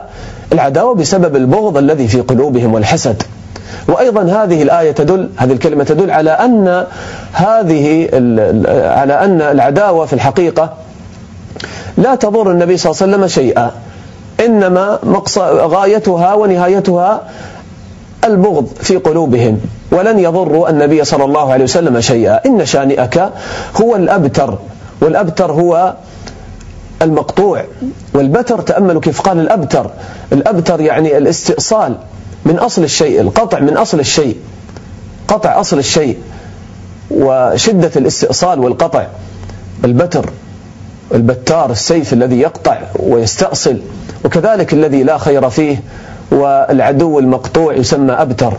العداوة 0.52 0.94
بسبب 0.94 1.36
البغض 1.36 1.76
الذي 1.76 2.08
في 2.08 2.20
قلوبهم 2.20 2.74
والحسد. 2.74 3.22
وأيضا 3.88 4.22
هذه 4.22 4.62
الآية 4.62 4.90
تدل 4.92 5.30
هذه 5.36 5.52
الكلمة 5.52 5.84
تدل 5.84 6.10
على 6.10 6.30
أن 6.30 6.86
هذه 7.32 8.08
على 8.98 9.24
أن 9.24 9.40
العداوة 9.42 10.06
في 10.06 10.12
الحقيقة 10.12 10.72
لا 11.96 12.14
تضر 12.14 12.50
النبي 12.50 12.76
صلى 12.76 12.90
الله 12.90 13.02
عليه 13.02 13.12
وسلم 13.12 13.28
شيئا. 13.28 13.70
إنما 14.44 14.98
غايتها 15.44 16.34
ونهايتها 16.34 17.22
البغض 18.24 18.66
في 18.80 18.96
قلوبهم. 18.96 19.60
ولن 19.92 20.18
يضروا 20.18 20.70
النبي 20.70 21.04
صلى 21.04 21.24
الله 21.24 21.52
عليه 21.52 21.64
وسلم 21.64 22.00
شيئا. 22.00 22.46
إن 22.46 22.66
شانئك 22.66 23.30
هو 23.76 23.96
الأبتر. 23.96 24.58
والأبتر 25.00 25.52
هو 25.52 25.94
المقطوع. 27.02 27.64
والبتر 28.14 28.60
تأملوا 28.60 29.00
كيف 29.00 29.20
قال 29.20 29.40
الأبتر. 29.40 29.90
الأبتر 30.32 30.80
يعني 30.80 31.18
الاستئصال 31.18 31.96
من 32.44 32.58
أصل 32.58 32.84
الشيء 32.84 33.20
القطع 33.20 33.60
من 33.60 33.76
أصل 33.76 34.00
الشيء. 34.00 34.36
قطع 35.28 35.60
أصل 35.60 35.78
الشيء 35.78 36.18
وشدة 37.10 37.90
الاستئصال 37.96 38.58
والقطع. 38.58 39.06
البتر 39.84 40.30
البتار 41.14 41.70
السيف 41.70 42.12
الذي 42.12 42.40
يقطع 42.40 42.78
ويستأصل. 42.98 43.80
وكذلك 44.24 44.72
الذي 44.72 45.02
لا 45.02 45.18
خير 45.18 45.50
فيه 45.50 45.82
والعدو 46.30 47.18
المقطوع 47.18 47.74
يسمى 47.74 48.12
أبتر. 48.12 48.52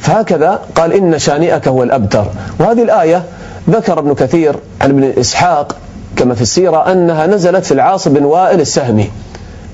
فهكذا 0.00 0.60
قال 0.74 0.92
إن 0.92 1.18
شانئك 1.18 1.68
هو 1.68 1.82
الأبتر. 1.82 2.26
وهذه 2.60 2.82
الآية 2.82 3.22
ذكر 3.70 3.98
ابن 3.98 4.14
كثير 4.14 4.56
عن 4.80 4.90
ابن 4.90 5.12
إسحاق 5.18 5.76
كما 6.16 6.34
في 6.34 6.42
السيرة 6.42 6.92
أنها 6.92 7.26
نزلت 7.26 7.64
في 7.64 7.72
العاص 7.72 8.08
بن 8.08 8.24
وائل 8.24 8.60
السهمي. 8.60 9.10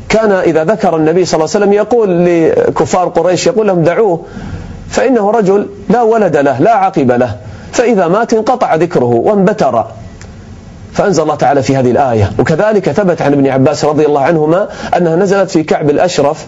كان 0.08 0.32
إذا 0.32 0.64
ذكر 0.64 0.96
النبي 0.96 1.24
صلى 1.24 1.38
الله 1.38 1.50
عليه 1.54 1.64
وسلم 1.64 1.72
يقول 1.72 2.26
لكفار 2.26 3.08
قريش 3.08 3.46
يقول 3.46 3.66
لهم 3.66 3.82
دعوه 3.82 4.20
فإنه 4.88 5.30
رجل 5.30 5.68
لا 5.88 6.02
ولد 6.02 6.36
له 6.36 6.60
لا 6.60 6.74
عقب 6.74 7.10
له. 7.10 7.36
فإذا 7.72 8.08
مات 8.08 8.32
انقطع 8.32 8.74
ذكره 8.74 9.04
وانبتر. 9.04 9.86
فأنزل 10.96 11.22
الله 11.22 11.34
تعالى 11.34 11.62
في 11.62 11.76
هذه 11.76 11.90
الآية. 11.90 12.30
وكذلك 12.38 12.90
ثبت 12.90 13.22
عن 13.22 13.32
ابن 13.32 13.46
عباس 13.46 13.84
رضي 13.84 14.06
الله 14.06 14.20
عنهما 14.20 14.68
أنها 14.96 15.16
نزلت 15.16 15.50
في 15.50 15.62
كعب 15.62 15.90
الأشرف 15.90 16.46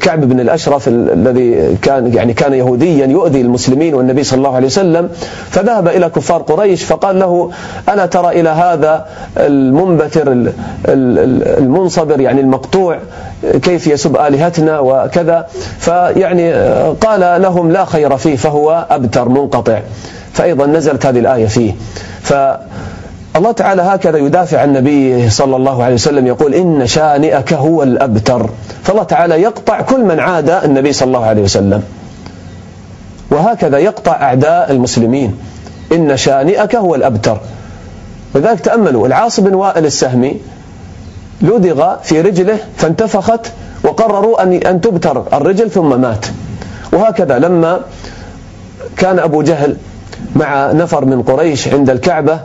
كعب 0.00 0.20
بن 0.20 0.40
الأشرف 0.40 0.88
الذي 0.88 1.76
كان 1.82 2.14
يعني 2.14 2.32
كان 2.34 2.54
يهوديا 2.54 3.06
يؤذي 3.06 3.40
المسلمين 3.40 3.94
والنبي 3.94 4.24
صلى 4.24 4.36
الله 4.36 4.56
عليه 4.56 4.66
وسلم 4.66 5.08
فذهب 5.50 5.88
إلى 5.88 6.08
كفار 6.08 6.42
قريش 6.42 6.82
فقال 6.84 7.18
له 7.18 7.50
ألا 7.88 8.06
ترى 8.06 8.40
إلى 8.40 8.48
هذا 8.48 9.06
المنبتر 9.36 10.52
المنصبر 11.58 12.20
يعني 12.20 12.40
المقطوع 12.40 12.98
كيف 13.62 13.86
يسب 13.86 14.16
آلهتنا 14.16 14.78
وكذا؟ 14.78 15.46
فيعني 15.78 16.52
قال 16.92 17.42
لهم 17.42 17.72
لا 17.72 17.84
خير 17.84 18.16
فيه 18.16 18.36
فهو 18.36 18.86
أبتر 18.90 19.28
منقطع. 19.28 19.80
فأيضا 20.32 20.66
نزلت 20.66 21.06
هذه 21.06 21.18
الآية 21.18 21.46
فيه. 21.46 21.72
ف 22.22 22.34
الله 23.36 23.52
تعالى 23.52 23.82
هكذا 23.82 24.18
يدافع 24.18 24.60
عن 24.60 24.68
النبي 24.68 25.30
صلى 25.30 25.56
الله 25.56 25.84
عليه 25.84 25.94
وسلم 25.94 26.26
يقول 26.26 26.54
إن 26.54 26.86
شانئك 26.86 27.52
هو 27.52 27.82
الأبتر. 27.82 28.50
فالله 28.82 29.02
تعالى 29.02 29.42
يقطع 29.42 29.80
كل 29.80 30.04
من 30.04 30.20
عاد 30.20 30.50
النبي 30.50 30.92
صلى 30.92 31.06
الله 31.06 31.26
عليه 31.26 31.42
وسلم. 31.42 31.82
وهكذا 33.30 33.78
يقطع 33.78 34.12
أعداء 34.12 34.70
المسلمين. 34.72 35.38
إن 35.92 36.16
شانئك 36.16 36.76
هو 36.76 36.94
الأبتر. 36.94 37.40
ولذلك 38.34 38.60
تأملوا 38.60 39.06
العاص 39.06 39.40
بن 39.40 39.54
وائل 39.54 39.86
السهمي 39.86 40.40
لدغ 41.42 41.96
في 42.02 42.20
رجله 42.20 42.58
فانتفخت 42.76 43.40
وقرروا 43.84 44.42
أن 44.42 44.80
تبتر 44.80 45.24
الرجل 45.32 45.70
ثم 45.70 46.00
مات. 46.00 46.26
وهكذا 46.92 47.38
لما 47.38 47.80
كان 48.96 49.18
أبو 49.18 49.42
جهل 49.42 49.76
مع 50.36 50.72
نفر 50.72 51.04
من 51.04 51.22
قريش 51.22 51.68
عند 51.68 51.90
الكعبة 51.90 52.40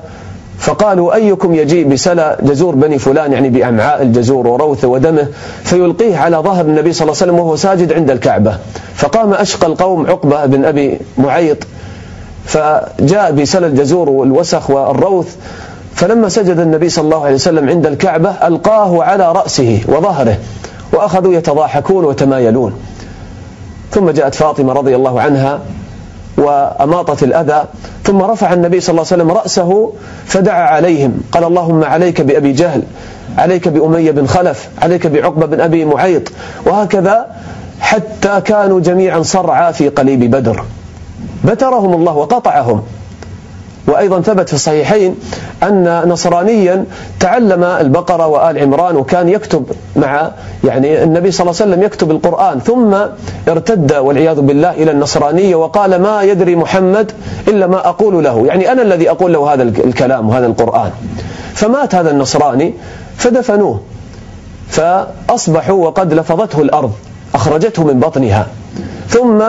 فقالوا 0.60 1.16
أيكم 1.16 1.54
يجيء 1.54 1.88
بسلا 1.88 2.38
جزور 2.42 2.76
بني 2.76 2.98
فلان 2.98 3.34
يعني 3.34 3.50
بأمعاء 3.50 4.02
الجزور 4.02 4.48
وروثه 4.48 4.88
ودمه 4.88 5.28
فيلقيه 5.64 6.18
على 6.18 6.38
ظهر 6.38 6.66
النبي 6.66 6.94
صلى 6.94 7.02
الله 7.02 7.22
عليه 7.22 7.32
وسلم 7.32 7.40
وهو 7.40 7.56
ساجد 7.56 7.94
عند 7.94 8.12
الكعبة. 8.12 8.58
فقام 8.96 9.34
أشقى 9.34 9.68
القوم 9.68 10.08
عقبة 10.08 10.46
بن 10.46 10.66
أبي 10.66 11.00
معيط 11.18 11.58
فجاء 12.46 13.32
بسلا 13.32 13.68
الجزور 13.68 14.10
والوسخ 14.10 14.70
والروث 14.70 15.36
فلما 15.96 16.30
سجد 16.30 16.60
النبي 16.60 16.90
صلى 16.90 17.06
الله 17.06 17.26
عليه 17.26 17.36
وسلم 17.36 17.70
عند 17.70 17.86
الكعبة 17.86 18.30
ألقاه 18.30 19.04
على 19.04 19.32
رأسه 19.32 19.82
وظهره 19.88 20.38
وأخذوا 20.94 21.34
يتضاحكون 21.34 22.06
وتمايلون. 22.06 22.74
ثم 23.92 24.10
جاءت 24.10 24.36
فاطمة 24.36 24.74
رضي 24.74 24.96
الله 24.96 25.22
عنها 25.22 25.60
وأماطت 26.40 27.24
الأذى 27.24 27.64
ثم 28.04 28.22
رفع 28.22 28.54
النبي 28.54 28.80
صلى 28.80 28.94
الله 28.94 29.06
عليه 29.12 29.24
وسلم 29.24 29.32
رأسه 29.32 29.94
فدعا 30.26 30.62
عليهم. 30.62 31.22
قال 31.32 31.44
اللهم 31.44 31.84
عليك 31.84 32.22
بأبي 32.22 32.52
جهل 32.52 32.84
عليك 33.38 33.68
بأمية 33.68 34.12
بن 34.12 34.28
خلف 34.28 34.70
عليك 34.82 35.08
بعقبة 35.08 35.46
بن 35.46 35.62
أبي 35.62 35.86
معيط. 35.86 36.32
وهكذا 36.66 37.26
حتى 37.80 38.42
كانوا 38.42 38.80
جميعا 38.80 39.22
صرعى 39.22 39.74
في 39.74 39.90
قليب 39.90 40.32
بدر. 40.32 40.64
بترهم 41.46 41.94
الله 41.94 42.14
وقطعهم. 42.14 42.84
وأيضا 43.90 44.22
ثبت 44.22 44.48
في 44.48 44.54
الصحيحين 44.54 45.16
أن 45.64 46.04
نصرانيا 46.08 46.86
تعلم 47.20 47.64
البقرة 47.64 48.28
وآل 48.28 48.60
عمران 48.60 48.96
وكان 48.96 49.30
يكتب 49.30 49.66
مع 49.96 50.32
يعني 50.64 51.04
النبي 51.04 51.32
صلى 51.32 51.42
الله 51.50 51.62
عليه 51.62 51.72
وسلم 51.72 51.84
يكتب 51.84 52.12
القرآن 52.12 52.60
ثم 52.60 52.96
ارتد 53.48 53.94
والعياذ 53.94 54.42
بالله 54.42 54.72
إلى 54.72 54.92
النصرانية 54.92 55.56
وقال 55.56 56.02
ما 56.02 56.22
يدري 56.24 56.56
محمد 56.56 57.12
إلا 57.48 57.68
ما 57.68 57.88
أقول 57.90 58.24
له 58.24 58.48
يعني 58.48 58.72
أنا 58.72 58.82
الذي 58.82 59.10
أقول 59.12 59.34
له 59.34 59.54
هذا 59.54 59.64
الكلام 59.64 60.30
وهذا 60.30 60.46
القرآن. 60.46 60.92
فمات 61.54 61.96
هذا 61.96 62.12
النصراني 62.12 62.74
فدفنوه 63.18 63.80
فأصبحوا 64.70 65.86
وقد 65.86 66.14
لفظته 66.14 66.62
الأرض 66.62 66.92
أخرجته 67.36 67.84
من 67.84 68.00
بطنها. 68.00 68.48
ثم 69.10 69.44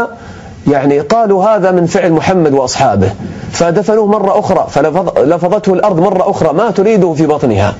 يعني 0.70 1.00
قالوا 1.00 1.44
هذا 1.44 1.70
من 1.70 1.86
فعل 1.86 2.12
محمد 2.12 2.52
وأصحابه. 2.52 3.10
فدفنوه 3.52 4.06
مرة 4.06 4.38
أخرى 4.38 4.66
فلفظته 4.70 5.74
الأرض 5.74 6.00
مرة 6.00 6.30
أخرى 6.30 6.52
ما 6.52 6.70
تريده 6.70 7.12
في 7.12 7.26
بطنها 7.26 7.74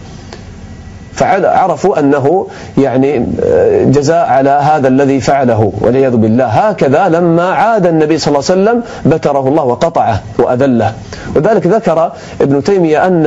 فعرفوا 1.13 1.99
أنه 1.99 2.47
يعني 2.79 3.27
آه، 3.45 3.85
جزاء 3.85 4.27
على 4.27 4.51
هذا 4.51 4.89
الذي 4.89 5.21
فعله 5.21 5.73
والعياذ 5.81 6.17
بالله. 6.17 6.45
هكذا 6.45 7.09
لما 7.09 7.51
عاد 7.51 7.87
النبي 7.87 8.19
صلى 8.19 8.29
الله 8.29 8.51
عليه 8.51 8.61
وسلم 8.61 8.83
بتره 9.07 9.49
الله 9.49 9.65
وقطعه 9.65 10.23
وأذله. 10.39 10.93
وذلك 11.37 11.67
ذكر 11.67 12.13
ابن 12.41 12.63
تيمية 12.65 13.07
أن 13.07 13.27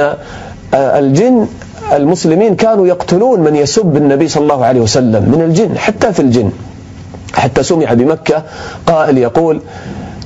آه، 0.74 1.00
الجن 1.00 1.48
المسلمين 1.94 2.56
كانوا 2.56 2.88
يقتلون 2.88 3.40
من 3.40 3.56
يسب 3.56 3.98
النبي 3.98 4.28
صلى 4.28 4.44
الله 4.44 4.66
عليه 4.66 4.82
وسلم 4.82 5.32
من 5.32 5.42
الجن 5.42 5.78
حتى 5.78 6.14
في 6.14 6.20
الجن. 6.20 6.52
حتى 7.34 7.64
سمع 7.64 7.94
بمكة 7.94 8.44
قائل 8.86 9.18
يقول 9.18 9.62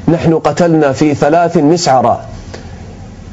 نحن 0.08 0.40
قتلنا 0.40 0.92
في 0.92 1.14
ثلاث 1.14 1.58
مسعرة. 1.58 2.22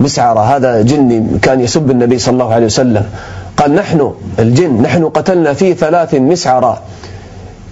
مسعرة 0.00 0.40
هذا 0.40 0.82
جني 0.82 1.38
كان 1.38 1.60
يسب 1.60 1.90
النبي 1.90 2.18
صلى 2.18 2.32
الله 2.32 2.54
عليه 2.54 2.66
وسلم. 2.66 3.04
قال 3.56 3.74
نحن 3.74 4.14
الجن 4.38 4.82
نحن 4.82 5.04
قتلنا 5.08 5.52
في 5.52 5.74
ثلاث 5.74 6.14
مسعرة. 6.14 6.82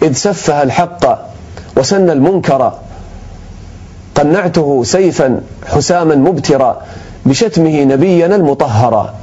إذ 0.03 0.13
سفه 0.13 0.63
الحق 0.63 1.19
وسن 1.77 2.11
المنكر. 2.11 2.73
قنعته 4.15 4.83
سيفا 4.85 5.41
حساما 5.67 6.15
مبترا 6.15 6.81
بشتمه 7.27 7.85
نبينا 7.85 8.37
المطهرا 8.37 9.15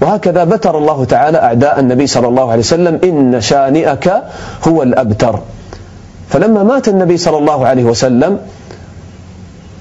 وهكذا 0.00 0.44
بتر 0.44 0.78
الله 0.78 1.04
تعالى 1.04 1.38
أعداء 1.38 1.80
النبي 1.80 2.06
صلى 2.06 2.28
الله 2.28 2.50
عليه 2.50 2.60
وسلم 2.60 3.00
إن 3.04 3.40
شانئك 3.40 4.12
هو 4.68 4.82
الأبتر. 4.82 5.40
فلما 6.28 6.62
مات 6.62 6.88
النبي 6.88 7.16
صلى 7.16 7.38
الله 7.38 7.66
عليه 7.66 7.84
وسلم 7.84 8.38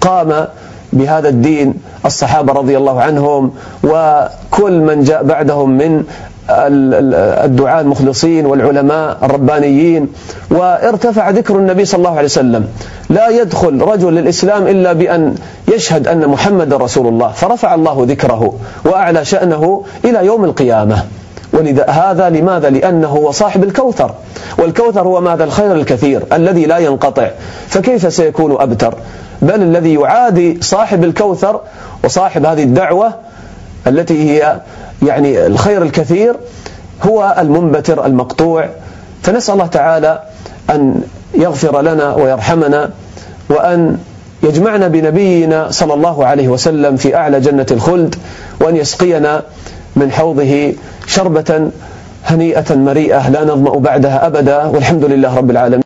قام 0.02 0.48
بهذا 0.94 1.30
الدين 1.30 1.74
الصحابة 2.06 2.54
رضي 2.54 2.78
الله 2.78 3.02
عنهم 3.02 3.52
وكل 3.84 4.80
من 4.80 5.04
جاء 5.04 5.24
بعدهم 5.24 5.70
من 5.70 6.04
الدعاء 6.50 7.82
المخلصين 7.82 8.46
والعلماء 8.46 9.18
الربانيين 9.24 10.08
وارتفع 10.52 11.30
ذكر 11.30 11.56
النبي 11.56 11.86
صلى 11.86 11.98
الله 11.98 12.18
عليه 12.18 12.26
وسلم. 12.26 12.68
لا 13.10 13.30
يدخل 13.30 13.82
رجل 13.82 14.14
للإسلام 14.14 14.68
إلا 14.68 14.94
بأن 14.94 15.36
يشهد 15.68 16.08
أن 16.08 16.28
محمد 16.28 16.74
رسول 16.74 17.08
الله. 17.08 17.32
فرفع 17.32 17.76
الله 17.76 18.06
ذكره 18.10 18.54
وأعلى 18.86 19.26
شأنه 19.26 19.84
إلى 20.06 20.26
يوم 20.26 20.46
القيامة. 20.46 21.04
ولذا 21.54 21.90
هذا 21.90 22.30
لماذا؟ 22.30 22.70
لأنه 22.70 23.08
هو 23.08 23.32
صاحب 23.32 23.64
الكوثر. 23.64 24.12
والكوثر 24.58 25.02
هو 25.02 25.22
ماذا؟ 25.22 25.44
الخير 25.44 25.72
الكثير 25.72 26.24
الذي 26.34 26.66
لا 26.66 26.78
ينقطع. 26.78 27.30
فكيف 27.68 28.14
سيكون 28.14 28.62
أبتر؟ 28.62 28.94
بل 29.42 29.62
الذي 29.62 29.94
يعادي 29.94 30.58
صاحب 30.62 31.04
الكوثر 31.04 31.62
وصاحب 32.04 32.46
هذه 32.46 32.64
الدعوة 32.64 33.14
التي 33.88 34.30
هي 34.30 34.60
يعني 35.08 35.46
الخير 35.46 35.82
الكثير 35.84 36.36
هو 37.04 37.36
المنبتر 37.40 38.06
المقطوع. 38.06 38.70
فنسأل 39.24 39.54
الله 39.54 39.66
تعالى 39.68 40.20
أن 40.70 41.02
يغفر 41.36 41.82
لنا 41.82 42.14
ويرحمنا 42.16 42.90
وأن 43.50 43.98
يجمعنا 44.44 44.88
بنبينا 44.88 45.72
صلى 45.72 45.94
الله 45.94 46.26
عليه 46.26 46.48
وسلم 46.48 46.96
في 46.96 47.16
أعلى 47.16 47.40
جنة 47.40 47.66
الخلد 47.72 48.16
وأن 48.62 48.76
يسقينا 48.76 49.44
من 49.96 50.12
حوضه 50.12 50.74
شربة 51.08 51.72
هنيئة 52.26 52.76
مريئة 52.76 53.30
لا 53.30 53.44
نظمأ 53.44 53.78
بعدها 53.80 54.28
أبدا. 54.28 54.64
والحمد 54.64 55.06
لله 55.06 55.38
رب 55.38 55.52
العالمين. 55.52 55.78